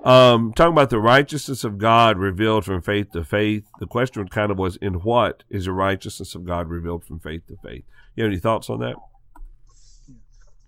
[0.05, 3.65] Um, talking about the righteousness of God revealed from faith to faith.
[3.81, 7.47] The question kind of was, in what is the righteousness of God revealed from faith
[7.49, 7.85] to faith?
[8.15, 8.97] You have any thoughts on that?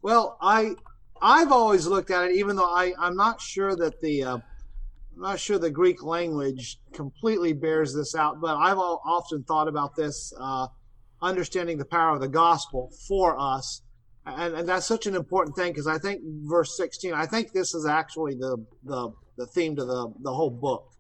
[0.03, 0.75] Well, I
[1.21, 5.23] I've always looked at it, even though I I'm not sure that the uh, I'm
[5.23, 10.33] not sure the Greek language completely bears this out, but I've often thought about this,
[10.39, 10.69] uh,
[11.21, 13.83] understanding the power of the gospel for us
[14.37, 17.75] and, and that's such an important thing because I think verse 16, I think this
[17.75, 20.93] is actually the the, the theme to the, the whole book.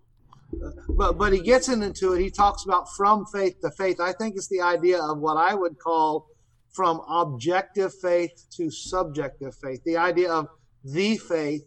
[0.89, 2.21] But but he gets into it.
[2.21, 4.01] He talks about from faith to faith.
[4.01, 6.27] I think it's the idea of what I would call
[6.73, 9.83] from objective faith to subjective faith.
[9.85, 10.49] The idea of
[10.85, 11.65] the faith,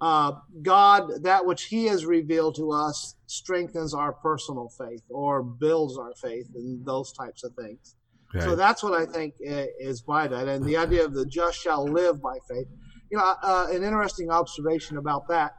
[0.00, 5.98] uh, God, that which He has revealed to us, strengthens our personal faith or builds
[5.98, 7.94] our faith, and those types of things.
[8.40, 11.84] So that's what I think is by that, and the idea of the just shall
[11.84, 12.66] live by faith.
[13.10, 15.52] You know, uh, an interesting observation about that.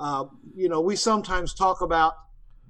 [0.00, 0.24] Uh,
[0.56, 2.14] you know, we sometimes talk about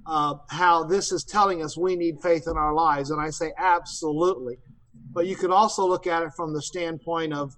[0.05, 3.53] uh, how this is telling us we need faith in our lives, and I say
[3.57, 4.57] absolutely.
[5.13, 7.55] But you could also look at it from the standpoint of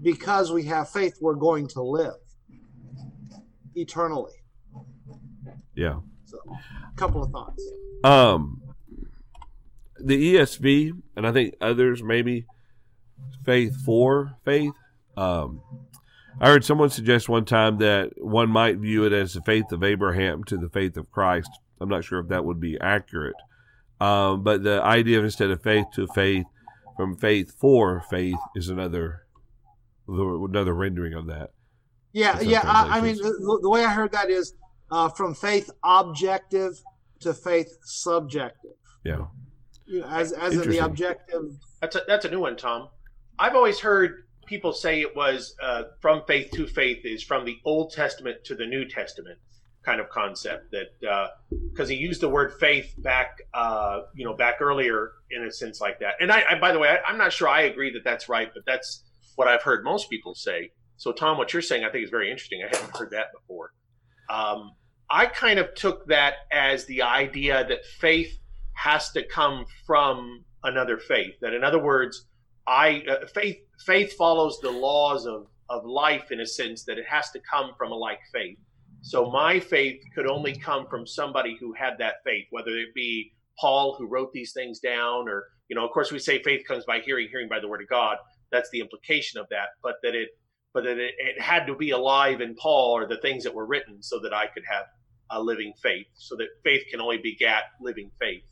[0.00, 2.14] because we have faith, we're going to live
[3.74, 4.32] eternally.
[5.74, 6.00] Yeah.
[6.26, 7.62] So, a couple of thoughts.
[8.04, 8.60] Um,
[10.00, 12.46] the ESV, and I think others maybe
[13.44, 14.72] faith for faith.
[15.16, 15.62] Um,
[16.40, 19.82] I heard someone suggest one time that one might view it as the faith of
[19.82, 21.50] Abraham to the faith of Christ.
[21.80, 23.34] I'm not sure if that would be accurate,
[24.00, 26.46] um, but the idea of instead of faith to faith,
[26.96, 29.24] from faith for faith, is another
[30.06, 31.50] another rendering of that.
[32.12, 32.62] Yeah, yeah.
[32.64, 34.54] I, I, mean, the, the, way I heard that is
[34.90, 36.82] uh, from faith objective
[37.20, 38.72] to faith subjective.
[39.04, 39.26] Yeah
[39.88, 41.56] you know, as as in the objective.
[41.80, 42.88] That's a that's a new one, Tom.
[43.38, 47.58] I've always heard people say it was uh, from faith to faith is from the
[47.64, 49.38] Old Testament to the New Testament,
[49.84, 50.86] kind of concept that
[51.50, 55.50] because uh, he used the word faith back uh, you know back earlier in a
[55.50, 56.14] sense like that.
[56.20, 58.50] And I, I by the way I, am not sure I agree that that's right
[58.52, 59.04] but that's
[59.36, 60.72] what I've heard most people say.
[60.96, 62.62] So Tom what you're saying I think is very interesting.
[62.62, 63.72] I haven't heard that before.
[64.28, 64.72] Um,
[65.10, 68.38] I kind of took that as the idea that faith
[68.82, 72.26] has to come from another faith that in other words
[72.66, 77.06] I uh, faith faith follows the laws of of life in a sense that it
[77.08, 78.58] has to come from a like faith
[79.00, 83.32] so my faith could only come from somebody who had that faith, whether it be
[83.58, 86.84] Paul who wrote these things down, or you know, of course, we say faith comes
[86.84, 88.18] by hearing, hearing by the word of God.
[88.50, 89.68] That's the implication of that.
[89.82, 90.30] But that it,
[90.72, 93.66] but that it, it had to be alive in Paul or the things that were
[93.66, 94.86] written, so that I could have
[95.30, 96.06] a living faith.
[96.14, 98.44] So that faith can only begat living faith.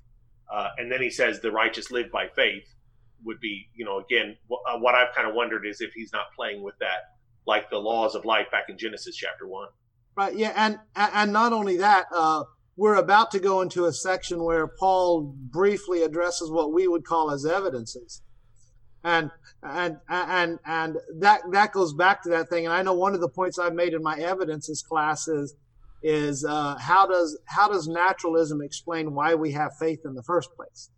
[0.52, 2.74] Uh, and then he says the righteous live by faith
[3.24, 6.26] would be, you know, again, uh, what I've kind of wondered is if he's not
[6.36, 9.68] playing with that, like the laws of life back in Genesis chapter one.
[10.16, 10.36] Right.
[10.36, 10.52] Yeah.
[10.56, 12.44] And and not only that, uh,
[12.76, 17.30] we're about to go into a section where Paul briefly addresses what we would call
[17.30, 18.22] as evidences,
[19.02, 19.30] and
[19.62, 22.66] and and and that that goes back to that thing.
[22.66, 25.54] And I know one of the points I've made in my evidences class is
[26.08, 30.50] is uh, how does how does naturalism explain why we have faith in the first
[30.56, 30.90] place?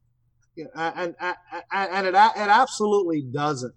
[0.75, 1.37] and and
[1.73, 3.75] and it it absolutely doesn't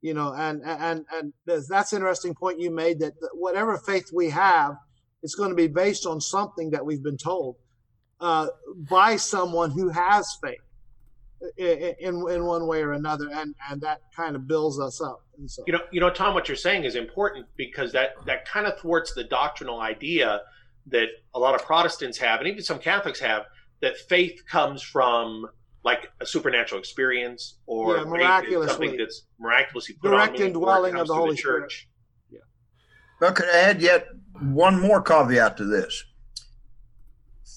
[0.00, 4.30] you know and and and that's an interesting point you made that whatever faith we
[4.30, 4.76] have
[5.22, 7.56] it's going to be based on something that we've been told
[8.20, 8.48] uh,
[8.88, 10.58] by someone who has faith
[11.56, 15.20] in, in, in one way or another and and that kind of builds us up
[15.46, 15.62] so.
[15.66, 18.78] you know you know tom what you're saying is important because that that kind of
[18.78, 20.40] thwarts the doctrinal idea
[20.90, 23.44] that a lot of protestants have and even some catholics have
[23.80, 25.46] that faith comes from
[25.84, 28.68] like a supernatural experience or yeah, miraculously.
[28.68, 31.86] something that's miraculously put direct on indwelling of the Holy the Church.
[32.30, 32.42] Spirit.
[32.42, 33.18] Yeah.
[33.20, 34.08] Well, could I add yet
[34.40, 36.04] one more caveat to this?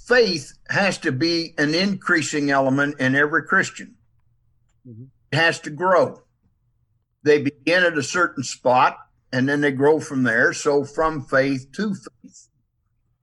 [0.08, 3.96] Faith has to be an increasing element in every Christian.
[4.88, 5.06] Mm-hmm.
[5.32, 6.22] It has to grow.
[7.24, 8.98] They begin at a certain spot
[9.32, 10.54] and then they grow from there.
[10.54, 12.48] So from faith to faith.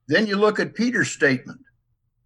[0.08, 1.60] Then you look at Peter's statement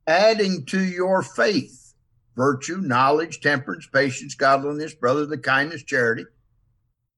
[0.07, 1.95] adding to your faith
[2.35, 6.25] virtue, knowledge, temperance, patience, godliness, brotherly kindness, charity.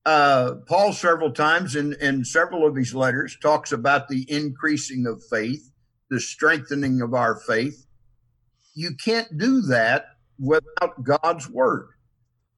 [0.04, 5.22] Uh, Paul, several times in, in several of his letters, talks about the increasing of
[5.30, 5.70] faith,
[6.10, 7.86] the strengthening of our faith.
[8.74, 10.06] You can't do that
[10.38, 11.90] without God's word.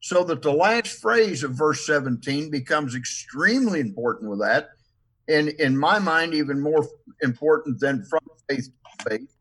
[0.01, 4.71] So that the last phrase of verse 17 becomes extremely important with that.
[5.29, 6.87] And in my mind, even more
[7.23, 9.37] important than from faith to faith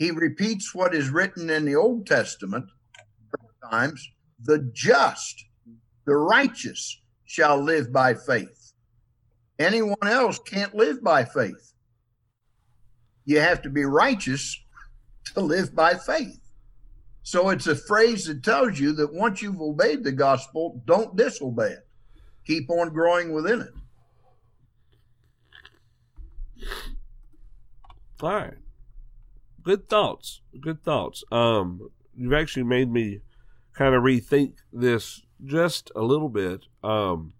[0.00, 2.64] he repeats what is written in the Old Testament
[3.70, 4.10] times
[4.42, 5.44] the just,
[6.06, 8.72] the righteous shall live by faith.
[9.58, 11.74] Anyone else can't live by faith.
[13.26, 14.58] You have to be righteous
[15.34, 16.40] to live by faith.
[17.22, 21.72] So it's a phrase that tells you that once you've obeyed the gospel, don't disobey
[21.72, 21.86] it.
[22.46, 23.74] Keep on growing within it.
[28.22, 28.54] All right
[29.62, 30.40] good thoughts.
[30.60, 31.24] Good thoughts.
[31.30, 33.20] Um, you've actually made me
[33.74, 36.66] kind of rethink this just a little bit.
[36.82, 37.34] Um,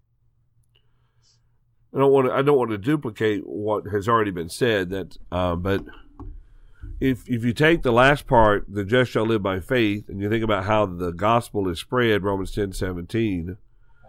[1.93, 2.33] I don't want to.
[2.33, 4.89] I don't want to duplicate what has already been said.
[4.89, 5.83] That, uh, but
[6.99, 10.29] if if you take the last part, the just shall live by faith, and you
[10.29, 13.57] think about how the gospel is spread, Romans ten seventeen,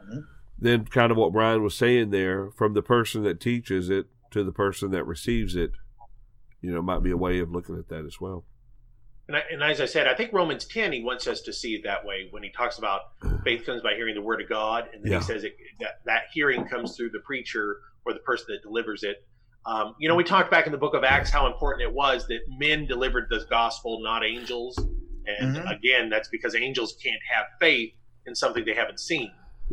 [0.09, 0.21] mm-hmm.
[0.59, 4.45] then kind of what Brian was saying there, from the person that teaches it to
[4.45, 5.73] the person that receives it,
[6.61, 8.45] you know, might be a way of looking at that as well.
[9.29, 11.75] And, I, and, as I said, I think Romans 10, he wants us to see
[11.75, 13.01] it that way when he talks about
[13.45, 14.89] faith comes by hearing the word of God.
[14.93, 15.19] And then yeah.
[15.19, 19.05] he says it, that that hearing comes through the preacher or the person that delivers
[19.05, 19.25] it.
[19.65, 22.27] Um, you know, we talked back in the book of Acts how important it was
[22.27, 24.77] that men delivered the gospel, not angels.
[25.25, 25.69] And mm-hmm.
[25.69, 27.93] again, that's because angels can't have faith
[28.27, 29.31] in something they haven't seen.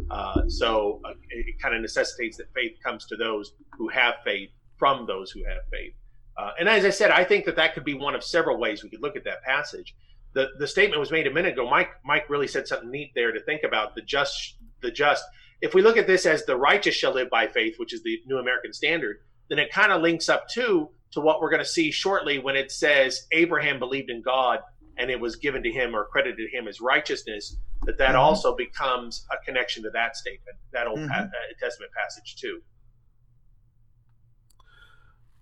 [0.10, 4.50] Uh, so uh, it kind of necessitates that faith comes to those who have faith
[4.78, 5.94] from those who have faith.
[6.38, 8.84] Uh, and as I said, I think that that could be one of several ways
[8.84, 9.96] we could look at that passage.
[10.34, 11.70] The the statement was made a minute ago.
[11.70, 15.24] Mike Mike really said something neat there to think about the just the just.
[15.62, 18.22] If we look at this as the righteous shall live by faith, which is the
[18.26, 19.18] New American Standard,
[19.50, 22.56] then it kind of links up too to what we're going to see shortly when
[22.56, 24.60] it says Abraham believed in God
[25.00, 27.56] and it was given to him or credited to him as righteousness.
[27.84, 28.20] That that mm-hmm.
[28.20, 31.08] also becomes a connection to that statement, that Old mm-hmm.
[31.08, 32.60] pa- uh, Testament passage too.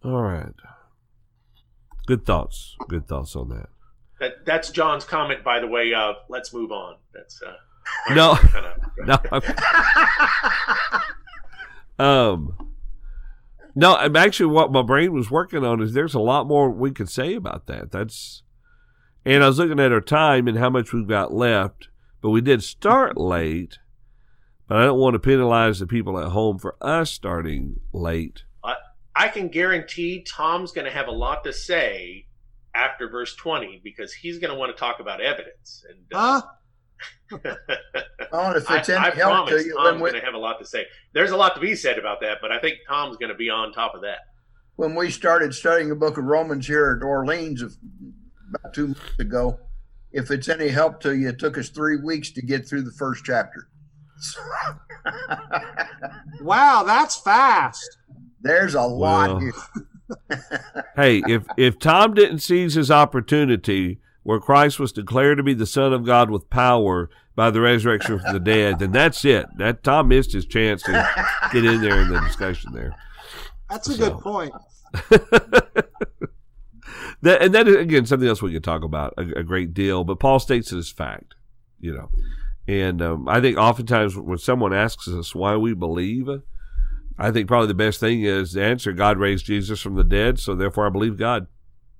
[0.05, 0.53] All right.
[2.05, 2.75] Good thoughts.
[2.87, 3.69] Good thoughts on that.
[4.19, 5.93] That that's John's comment, by the way.
[5.93, 6.95] Of let's move on.
[7.13, 7.53] That's uh,
[8.13, 8.75] no, kinda,
[11.99, 12.05] no.
[12.05, 12.57] um,
[13.75, 16.91] No, I'm actually what my brain was working on is there's a lot more we
[16.91, 17.91] could say about that.
[17.91, 18.43] That's
[19.25, 21.89] and I was looking at our time and how much we've got left,
[22.21, 23.79] but we did start late.
[24.67, 28.43] But I don't want to penalize the people at home for us starting late.
[29.19, 32.27] I can guarantee Tom's going to have a lot to say
[32.75, 35.83] after verse 20 because he's going to want to talk about evidence.
[35.89, 36.41] And uh,
[37.31, 37.41] Huh?
[38.31, 40.25] Oh, if it's I, any I help promise to you, Tom's when we, going to
[40.25, 40.85] have a lot to say.
[41.13, 43.49] There's a lot to be said about that, but I think Tom's going to be
[43.49, 44.19] on top of that.
[44.75, 47.75] when we started studying the book of Romans here at Orleans of-
[48.49, 49.59] about two months ago,
[50.11, 52.91] if it's any help to you, it took us three weeks to get through the
[52.91, 53.67] first chapter.
[56.41, 57.97] Wow, that's fast.
[58.41, 59.39] There's a lot Well.
[59.39, 59.53] here.
[60.95, 65.65] Hey, if if Tom didn't seize his opportunity where Christ was declared to be the
[65.65, 69.45] Son of God with power by the resurrection from the dead, then that's it.
[69.57, 70.91] That Tom missed his chance to
[71.51, 72.95] get in there in the discussion there.
[73.69, 74.09] That's a So.
[74.11, 74.53] good point.
[77.21, 80.03] that and that again something else we could talk about a, a great deal.
[80.03, 81.35] But Paul states it as fact,
[81.79, 82.09] you know.
[82.67, 86.29] And um, I think oftentimes when someone asks us why we believe,
[87.17, 90.39] I think probably the best thing is the answer: God raised Jesus from the dead,
[90.39, 91.47] so therefore I believe God.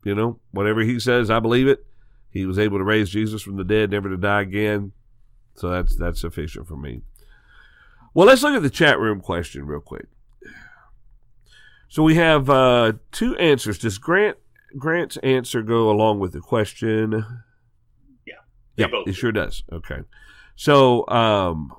[0.03, 1.86] You know, whatever He says, I believe it.
[2.30, 4.91] He was able to raise Jesus from the dead, never to die again.
[5.55, 7.01] So that's that's sufficient for me.
[8.13, 10.07] Well, let's look at the chat room question real quick.
[11.89, 13.80] So we have uh, two answers.
[13.80, 14.38] Does Grant
[14.76, 17.26] Grant's answer go along with the question?
[18.26, 18.34] Yeah,
[18.76, 19.13] yeah, both it do.
[19.13, 19.63] sure does.
[19.72, 19.99] Okay,
[20.55, 21.74] so um,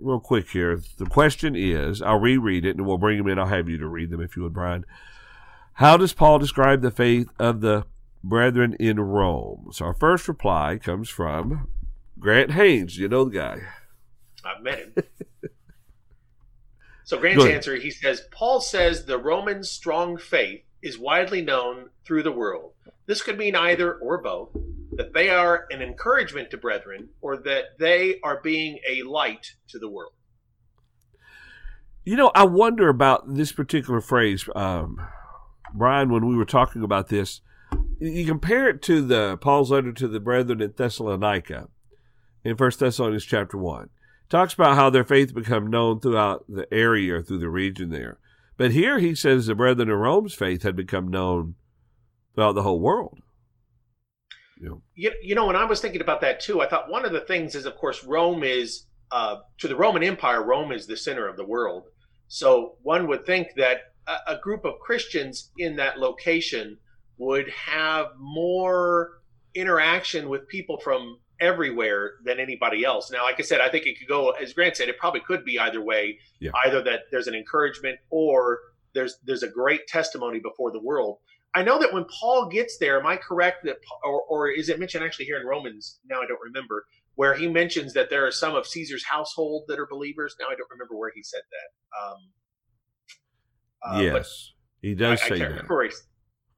[0.00, 3.38] real quick here, the question is: I'll reread it and we'll bring them in.
[3.38, 4.84] I'll have you to read them if you would, Brian.
[5.74, 7.86] How does Paul describe the faith of the
[8.24, 9.68] brethren in Rome?
[9.72, 11.68] So our first reply comes from
[12.18, 12.98] Grant Haynes.
[12.98, 13.60] You know the guy.
[14.44, 14.94] I've met him.
[17.04, 22.22] so Grant's answer, he says, Paul says the Roman strong faith is widely known through
[22.22, 22.72] the world.
[23.06, 24.50] This could mean either or both,
[24.92, 29.78] that they are an encouragement to brethren, or that they are being a light to
[29.78, 30.12] the world.
[32.04, 34.96] You know, I wonder about this particular phrase, um,
[35.74, 36.10] Brian.
[36.10, 37.42] When we were talking about this,
[38.00, 41.68] you compare it to the Paul's letter to the brethren in Thessalonica,
[42.44, 43.90] in First Thessalonians chapter one.
[44.28, 48.18] Talks about how their faith become known throughout the area or through the region there.
[48.58, 51.54] But here he says the brethren of Rome's faith had become known
[52.34, 53.20] throughout the whole world.
[54.60, 57.04] You know, You, you know, when I was thinking about that too, I thought one
[57.04, 60.86] of the things is, of course, Rome is, uh, to the Roman Empire, Rome is
[60.86, 61.84] the center of the world.
[62.26, 63.78] So one would think that
[64.08, 66.78] a, a group of Christians in that location
[67.16, 69.20] would have more
[69.54, 73.10] interaction with people from everywhere than anybody else.
[73.10, 75.44] Now, like I said, I think it could go, as Grant said, it probably could
[75.44, 76.18] be either way.
[76.40, 76.50] Yeah.
[76.64, 78.60] Either that there's an encouragement or
[78.94, 81.18] there's there's a great testimony before the world.
[81.54, 84.78] I know that when Paul gets there, am I correct that, or, or is it
[84.78, 85.98] mentioned actually here in Romans?
[86.08, 86.84] Now I don't remember
[87.14, 90.36] where he mentions that there are some of Caesar's household that are believers.
[90.38, 91.98] Now I don't remember where he said that.
[92.00, 92.18] Um,
[93.82, 95.92] uh, yes, he does I say can't that.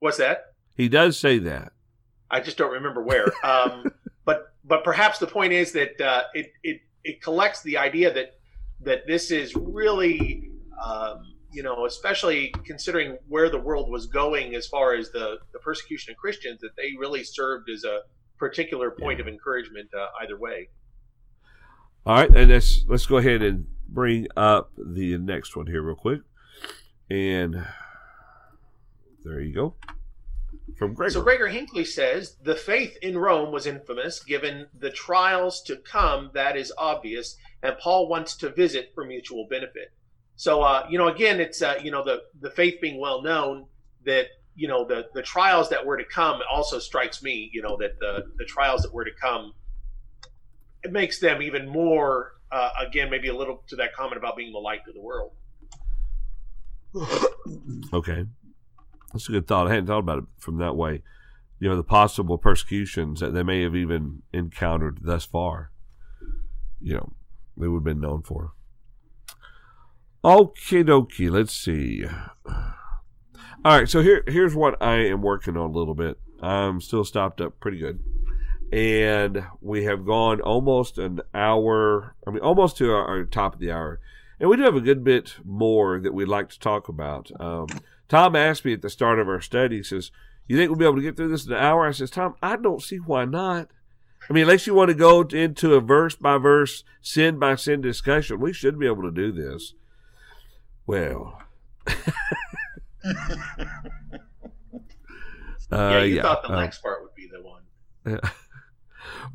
[0.00, 0.46] What's that?
[0.76, 1.72] He does say that.
[2.30, 3.26] I just don't remember where.
[3.44, 3.92] Um,
[4.70, 8.38] but perhaps the point is that uh, it it it collects the idea that
[8.80, 10.48] that this is really
[10.82, 15.58] um, you know especially considering where the world was going as far as the the
[15.58, 18.02] persecution of Christians that they really served as a
[18.38, 19.24] particular point Yeah.
[19.24, 20.68] of encouragement uh, either way.
[22.06, 25.96] All right, and let's let's go ahead and bring up the next one here real
[25.96, 26.20] quick,
[27.10, 27.66] and
[29.24, 29.74] there you go
[30.76, 31.12] from Gregor.
[31.12, 36.30] So Gregor Hinckley says the faith in Rome was infamous, given the trials to come.
[36.34, 39.92] That is obvious, and Paul wants to visit for mutual benefit.
[40.36, 43.66] So uh, you know, again, it's uh, you know the the faith being well known
[44.04, 47.50] that you know the the trials that were to come also strikes me.
[47.52, 49.52] You know that the the trials that were to come
[50.82, 52.32] it makes them even more.
[52.50, 55.32] Uh, again, maybe a little to that comment about being the light of the world.
[57.92, 58.26] okay,
[59.12, 59.66] that's a good thought.
[59.66, 61.02] I hadn't thought about it from that way.
[61.58, 65.70] You know, the possible persecutions that they may have even encountered thus far.
[66.80, 67.12] You know,
[67.56, 68.52] they would have been known for.
[70.24, 71.30] Okay, dokie.
[71.30, 72.04] Let's see.
[73.62, 76.18] All right, so here here's what I am working on a little bit.
[76.42, 78.00] I'm still stopped up pretty good,
[78.72, 82.16] and we have gone almost an hour.
[82.26, 84.00] I mean, almost to our, our top of the hour,
[84.38, 87.30] and we do have a good bit more that we'd like to talk about.
[87.38, 87.66] Um,
[88.10, 89.78] Tom asked me at the start of our study.
[89.78, 90.10] He says,
[90.46, 92.34] "You think we'll be able to get through this in an hour?" I says, "Tom,
[92.42, 93.70] I don't see why not."
[94.28, 97.80] I mean, unless you want to go into a verse by verse, sin by sin
[97.80, 99.74] discussion, we should be able to do this.
[100.86, 101.40] Well,
[101.88, 101.94] yeah,
[105.70, 107.62] Uh, you thought the uh, next part would be the one.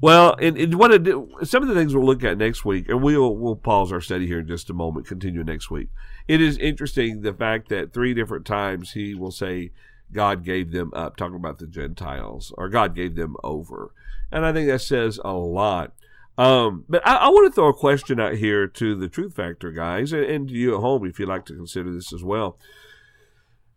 [0.02, 2.90] Well, and, and what I do, some of the things we'll look at next week,
[2.90, 5.90] and we'll we'll pause our study here in just a moment, continue next week.
[6.28, 9.72] It is interesting the fact that three different times he will say
[10.12, 13.94] God gave them up, talking about the Gentiles, or God gave them over,
[14.32, 15.94] and I think that says a lot.
[16.38, 19.72] Um, but I, I want to throw a question out here to the Truth Factor
[19.72, 22.58] guys, and, and to you at home if you'd like to consider this as well.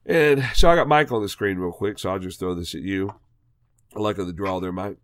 [0.04, 2.74] And so I got Mike on the screen real quick, so I'll just throw this
[2.74, 3.14] at you.
[3.94, 4.96] Luck of the draw there, Mike.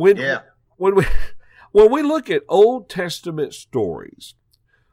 [0.00, 0.40] When Yeah.
[0.76, 1.04] when we
[1.72, 4.34] when we look at Old Testament stories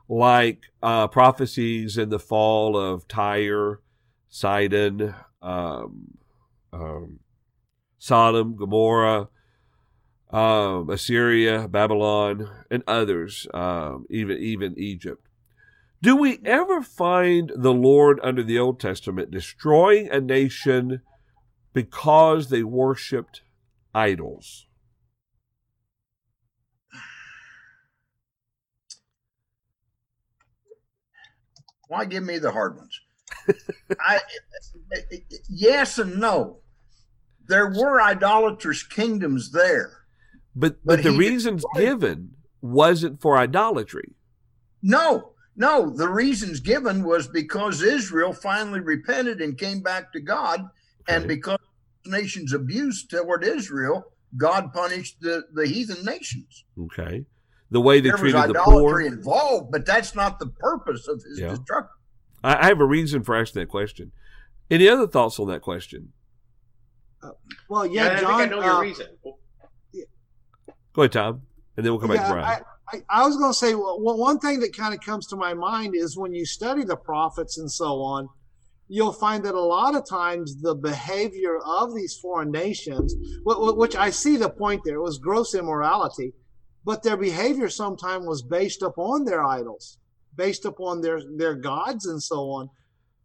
[0.10, 3.82] like uh, prophecies in the fall of Tyre,
[4.30, 6.18] Sidon, um,
[6.72, 7.20] um,
[7.98, 9.30] Sodom, Gomorrah,
[10.30, 15.26] um, Assyria, Babylon, and others, um, even even Egypt.
[16.02, 21.02] Do we ever find the Lord under the Old Testament destroying a nation
[21.74, 23.42] because they worshipped
[23.96, 24.67] idols?
[31.88, 33.00] Why give me the hard ones?
[34.00, 34.20] I,
[35.50, 36.60] yes and no.
[37.48, 40.04] There were idolatrous kingdoms there.
[40.56, 42.32] But but, But the reasons given
[42.62, 44.16] wasn't for idolatry.
[44.82, 45.90] No, no.
[45.90, 50.68] The reasons given was because Israel finally repented and came back to God,
[51.08, 51.60] and because
[52.06, 56.66] nation's abuse toward Israel, God punished the, the heathen nations.
[56.80, 57.26] Okay.
[57.70, 59.14] The way they There was treated the idolatry poor.
[59.14, 61.50] involved, but that's not the purpose of his Yeah.
[61.50, 61.90] destruction.
[62.44, 64.12] I, I have a reason for asking that question.
[64.72, 66.14] Any other thoughts on that question?
[67.70, 68.40] Well, Yeah, yeah, I John.
[68.40, 69.08] think I know your uh, reason.
[70.94, 71.42] Go ahead, Tom,
[71.76, 72.64] and then we'll come back to yeah, Brian.
[72.94, 75.28] I, I, I was going to say well, one one thing that kind of comes
[75.28, 78.30] to my mind is when you study the prophets and so on,
[78.88, 83.14] you'll find that a lot of times the behavior of these foreign nations,
[83.46, 86.34] wh- wh- which I see the point there, was gross immorality,
[86.88, 89.98] but their behavior sometimes was based upon their idols,
[90.38, 92.70] based upon their their gods and so on.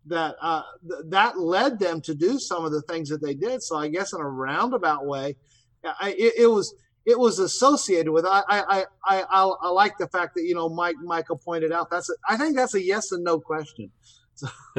[0.06, 3.62] That uh, th- that led them to do some of the things that they did.
[3.62, 5.36] So I guess in a roundabout way,
[5.84, 6.74] I, it, it was
[7.06, 8.26] it was associated with.
[8.26, 11.88] I I I I, I like the fact that you know Mike Michael pointed out.
[11.88, 13.92] That's a, I think that's a yes and no question.
[14.34, 14.48] So.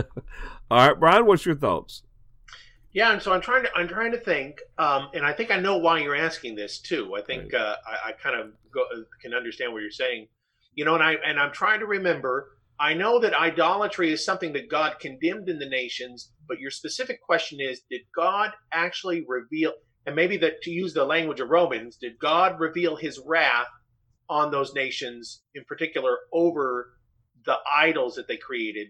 [0.69, 2.03] All right, Brian, what's your thoughts?
[2.93, 5.59] Yeah, and so I'm trying to I'm trying to think, um, and I think I
[5.59, 7.15] know why you're asking this too.
[7.15, 8.85] I think uh, I, I kind of go,
[9.19, 10.27] can understand what you're saying,
[10.75, 10.93] you know.
[10.93, 12.49] And I and I'm trying to remember.
[12.79, 17.21] I know that idolatry is something that God condemned in the nations, but your specific
[17.21, 19.73] question is: Did God actually reveal?
[20.05, 23.67] And maybe that to use the language of Romans, did God reveal His wrath
[24.29, 26.93] on those nations, in particular over
[27.45, 28.89] the idols that they created?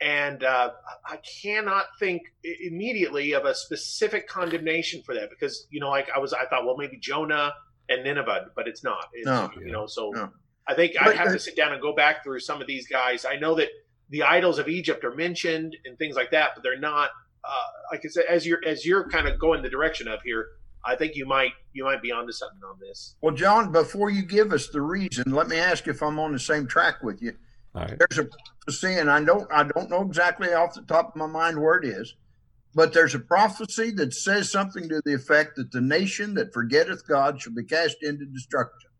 [0.00, 0.70] And uh,
[1.04, 2.22] I cannot think
[2.60, 6.64] immediately of a specific condemnation for that because you know, like I was, I thought,
[6.64, 7.52] well, maybe Jonah
[7.88, 9.08] and Nineveh, but it's not.
[9.12, 9.50] It's, No.
[9.58, 10.30] you know, so No.
[10.66, 12.86] I think I But, have to sit down and go back through some of these
[12.86, 13.24] guys.
[13.24, 13.68] I know that
[14.10, 17.10] the idols of Egypt are mentioned and things like that, but they're not.
[17.44, 17.50] Uh,
[17.90, 20.48] like I said, as you're as you're kind of going the direction of here,
[20.84, 23.16] I think you might you might be onto something on this.
[23.22, 26.38] Well, John, before you give us the reason, let me ask if I'm on the
[26.38, 27.32] same track with you.
[27.74, 27.98] All right.
[27.98, 28.28] There's a
[28.68, 31.78] prophecy, and I don't I don't know exactly off the top of my mind where
[31.78, 32.14] it is,
[32.74, 37.06] but there's a prophecy that says something to the effect that the nation that forgetteth
[37.06, 38.90] God shall be cast into destruction.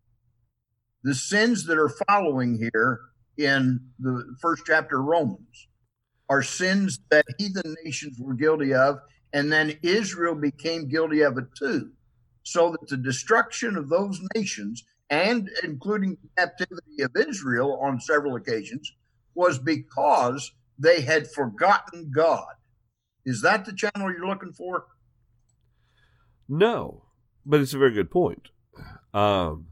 [1.03, 2.99] The sins that are following here
[3.37, 5.67] in the first chapter of Romans
[6.29, 8.99] are sins that heathen nations were guilty of,
[9.33, 11.91] and then Israel became guilty of it too.
[12.43, 18.35] So that the destruction of those nations, and including the captivity of Israel on several
[18.35, 18.91] occasions,
[19.39, 22.55] was because they had forgotten God.
[23.25, 24.87] Is that the channel you're looking for?
[26.49, 27.05] No,
[27.45, 28.49] but it's a very good point.
[29.13, 29.67] Um,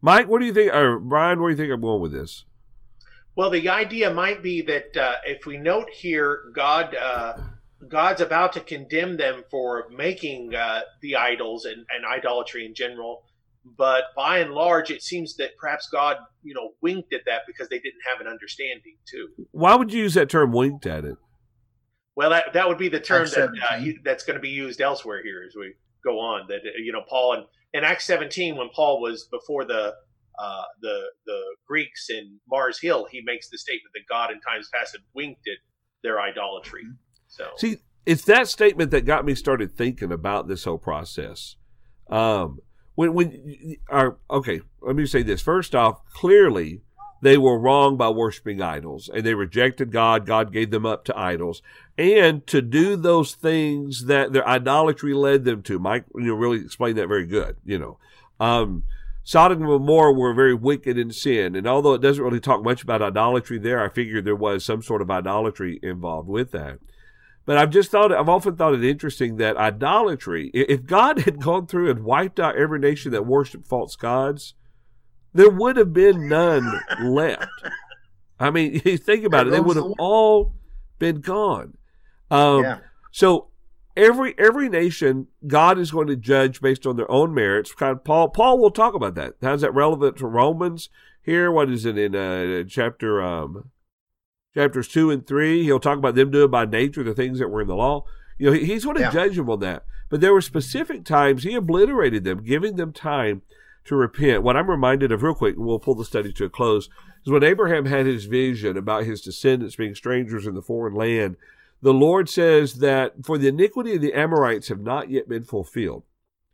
[0.00, 0.72] Mike, what do you think?
[0.72, 2.44] Or Brian, where do you think I'm going with this?
[3.34, 7.34] Well, the idea might be that uh, if we note here, God uh,
[7.88, 13.24] God's about to condemn them for making uh, the idols and, and idolatry in general.
[13.76, 17.68] But by and large, it seems that perhaps God, you know, winked at that because
[17.68, 19.28] they didn't have an understanding too.
[19.50, 21.16] Why would you use that term "winked at it"?
[22.14, 25.22] Well, that, that would be the term that uh, that's going to be used elsewhere
[25.22, 26.46] here as we go on.
[26.48, 29.94] That uh, you know, Paul and in Acts 17, when Paul was before the
[30.38, 34.68] uh, the the Greeks in Mars Hill, he makes the statement that God in times
[34.72, 35.58] past had winked at
[36.02, 36.84] their idolatry.
[37.26, 41.56] So See, it's that statement that got me started thinking about this whole process.
[42.08, 42.60] Um,
[42.96, 45.40] when when our okay, let me say this.
[45.40, 46.80] First off, clearly,
[47.22, 50.26] they were wrong by worshiping idols and they rejected God.
[50.26, 51.62] God gave them up to idols
[51.96, 55.78] and to do those things that their idolatry led them to.
[55.78, 57.98] Mike, you know, really explained that very good, you know.
[58.38, 58.82] Um,
[59.24, 61.56] Sodom and Gomorrah were very wicked in sin.
[61.56, 64.82] And although it doesn't really talk much about idolatry there, I figured there was some
[64.82, 66.78] sort of idolatry involved with that.
[67.46, 71.66] But I've just thought, I've often thought it interesting that idolatry, if God had gone
[71.66, 74.54] through and wiped out every nation that worshiped false gods,
[75.32, 77.48] there would have been none left.
[78.38, 80.54] I mean, you think about it, they would have all
[80.98, 81.78] been gone.
[82.30, 82.78] Um, yeah.
[83.12, 83.48] So
[83.96, 87.72] every every nation, God is going to judge based on their own merits.
[87.72, 89.34] Kind of Paul Paul will talk about that.
[89.40, 90.90] How's that relevant to Romans?
[91.22, 93.70] Here, what is it in uh, chapter um,
[94.56, 95.62] chapters two and three?
[95.62, 98.04] He'll talk about them doing by nature the things that were in the law.
[98.38, 99.12] You know, he, he's going to yeah.
[99.12, 99.84] judge them on that.
[100.08, 103.42] But there were specific times he obliterated them, giving them time
[103.84, 104.42] to repent.
[104.42, 106.88] What I'm reminded of, real quick, we'll pull the study to a close,
[107.24, 111.36] is when Abraham had his vision about his descendants being strangers in the foreign land.
[111.82, 116.04] The Lord says that for the iniquity of the Amorites have not yet been fulfilled.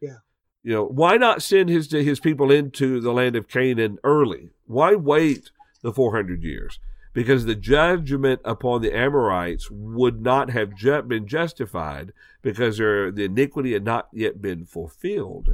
[0.01, 0.19] Yeah.
[0.63, 4.51] You know, why not send his his people into the land of Canaan early?
[4.67, 5.51] Why wait
[5.83, 6.79] the 400 years?
[7.13, 13.85] Because the judgment upon the Amorites would not have been justified because the iniquity had
[13.85, 15.51] not yet been fulfilled.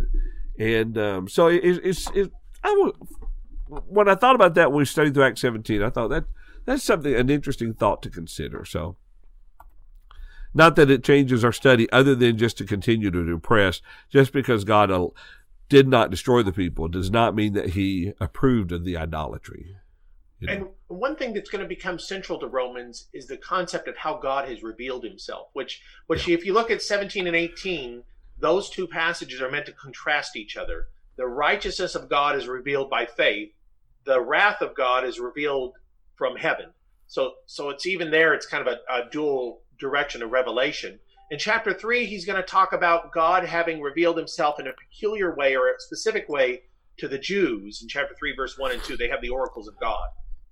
[0.58, 2.30] And um, so it, it's, it,
[2.62, 2.90] I
[3.68, 6.24] when I thought about that when we studied through Acts 17, I thought that
[6.64, 8.64] that's something, an interesting thought to consider.
[8.64, 8.96] So,
[10.52, 13.80] not that it changes our study other than just to continue to impress,
[14.10, 14.92] just because God
[15.68, 19.76] did not destroy the people does not mean that he approved of the idolatry.
[20.40, 20.52] You know?
[20.52, 24.18] And one thing that's going to become central to Romans is the concept of how
[24.18, 26.34] God has revealed himself, which, which yeah.
[26.36, 28.02] if you look at 17 and 18,
[28.38, 30.86] those two passages are meant to contrast each other.
[31.16, 33.52] The righteousness of God is revealed by faith.
[34.04, 35.74] The wrath of God is revealed
[36.14, 36.66] from heaven.
[37.08, 38.34] So, so it's even there.
[38.34, 41.00] It's kind of a, a dual direction of revelation.
[41.30, 45.34] In chapter three, he's going to talk about God having revealed himself in a peculiar
[45.34, 46.62] way or a specific way
[46.98, 47.82] to the Jews.
[47.82, 50.08] In chapter three, verse one and two, they have the oracles of God.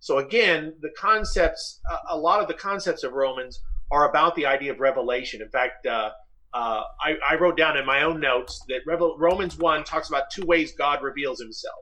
[0.06, 4.70] So again, the concepts, a lot of the concepts of Romans are about the idea
[4.70, 5.42] of revelation.
[5.42, 6.10] In fact, uh,
[6.54, 10.30] uh, I, I, wrote down in my own notes that Revel- Romans 1 talks about
[10.30, 11.74] two ways God reveals himself.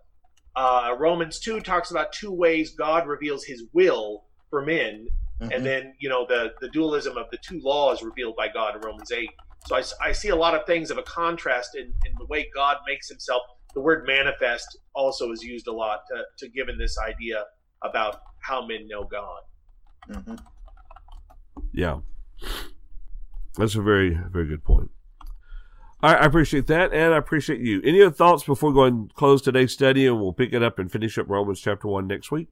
[0.57, 5.07] Uh, Romans 2 talks about two ways God reveals his will for men.
[5.43, 5.53] Mm-hmm.
[5.53, 8.81] And then, you know, the, the dualism of the two laws revealed by God in
[8.81, 9.29] Romans 8.
[9.67, 12.49] So I, I see a lot of things of a contrast in, in the way
[12.55, 13.43] God makes himself.
[13.75, 17.45] The word manifest also is used a lot to, to give in this idea
[17.85, 19.41] about how men know God.
[20.11, 20.35] Mm-hmm.
[21.73, 22.01] Yeah.
[23.57, 24.91] That's a very, very good point.
[26.03, 27.81] I appreciate that, and I appreciate you.
[27.83, 30.79] Any other thoughts before we go and close today's study, and we'll pick it up
[30.79, 32.49] and finish up Romans chapter 1 next week?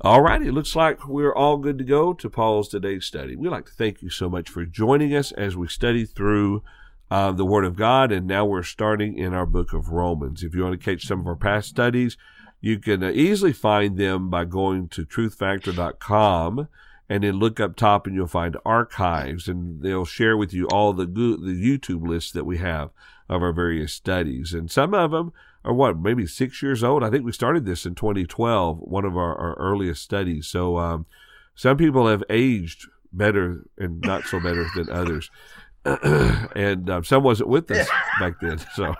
[0.00, 3.36] All right, it looks like we're all good to go to Paul's today's study.
[3.36, 6.64] We'd like to thank you so much for joining us as we study through
[7.10, 10.42] uh, the Word of God, and now we're starting in our book of Romans.
[10.42, 12.16] If you want to catch some of our past studies,
[12.60, 16.68] you can uh, easily find them by going to truthfactor.com
[17.08, 20.92] and then look up top and you'll find archives and they'll share with you all
[20.92, 22.90] the go- the YouTube lists that we have
[23.28, 24.52] of our various studies.
[24.52, 25.32] And some of them
[25.64, 27.04] are what, maybe six years old.
[27.04, 30.46] I think we started this in 2012, one of our, our earliest studies.
[30.46, 31.06] So um,
[31.54, 35.30] some people have aged better and not so better than others.
[35.84, 37.88] and um, some wasn't with us
[38.20, 38.58] back then.
[38.74, 38.94] So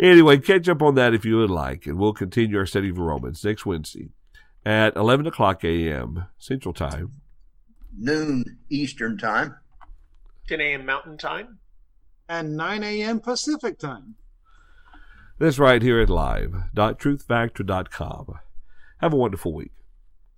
[0.00, 1.86] anyway, catch up on that if you would like.
[1.86, 4.10] And we'll continue our study of Romans next Wednesday
[4.64, 6.26] at 11 o'clock a.m.
[6.38, 7.12] Central Time,
[7.96, 9.56] noon Eastern Time,
[10.48, 10.84] 10 a.m.
[10.86, 11.58] Mountain Time,
[12.28, 13.20] and 9 a.m.
[13.20, 14.16] Pacific Time.
[15.38, 18.34] This right here at live.truthfactor.com.
[19.00, 19.70] Have a wonderful week.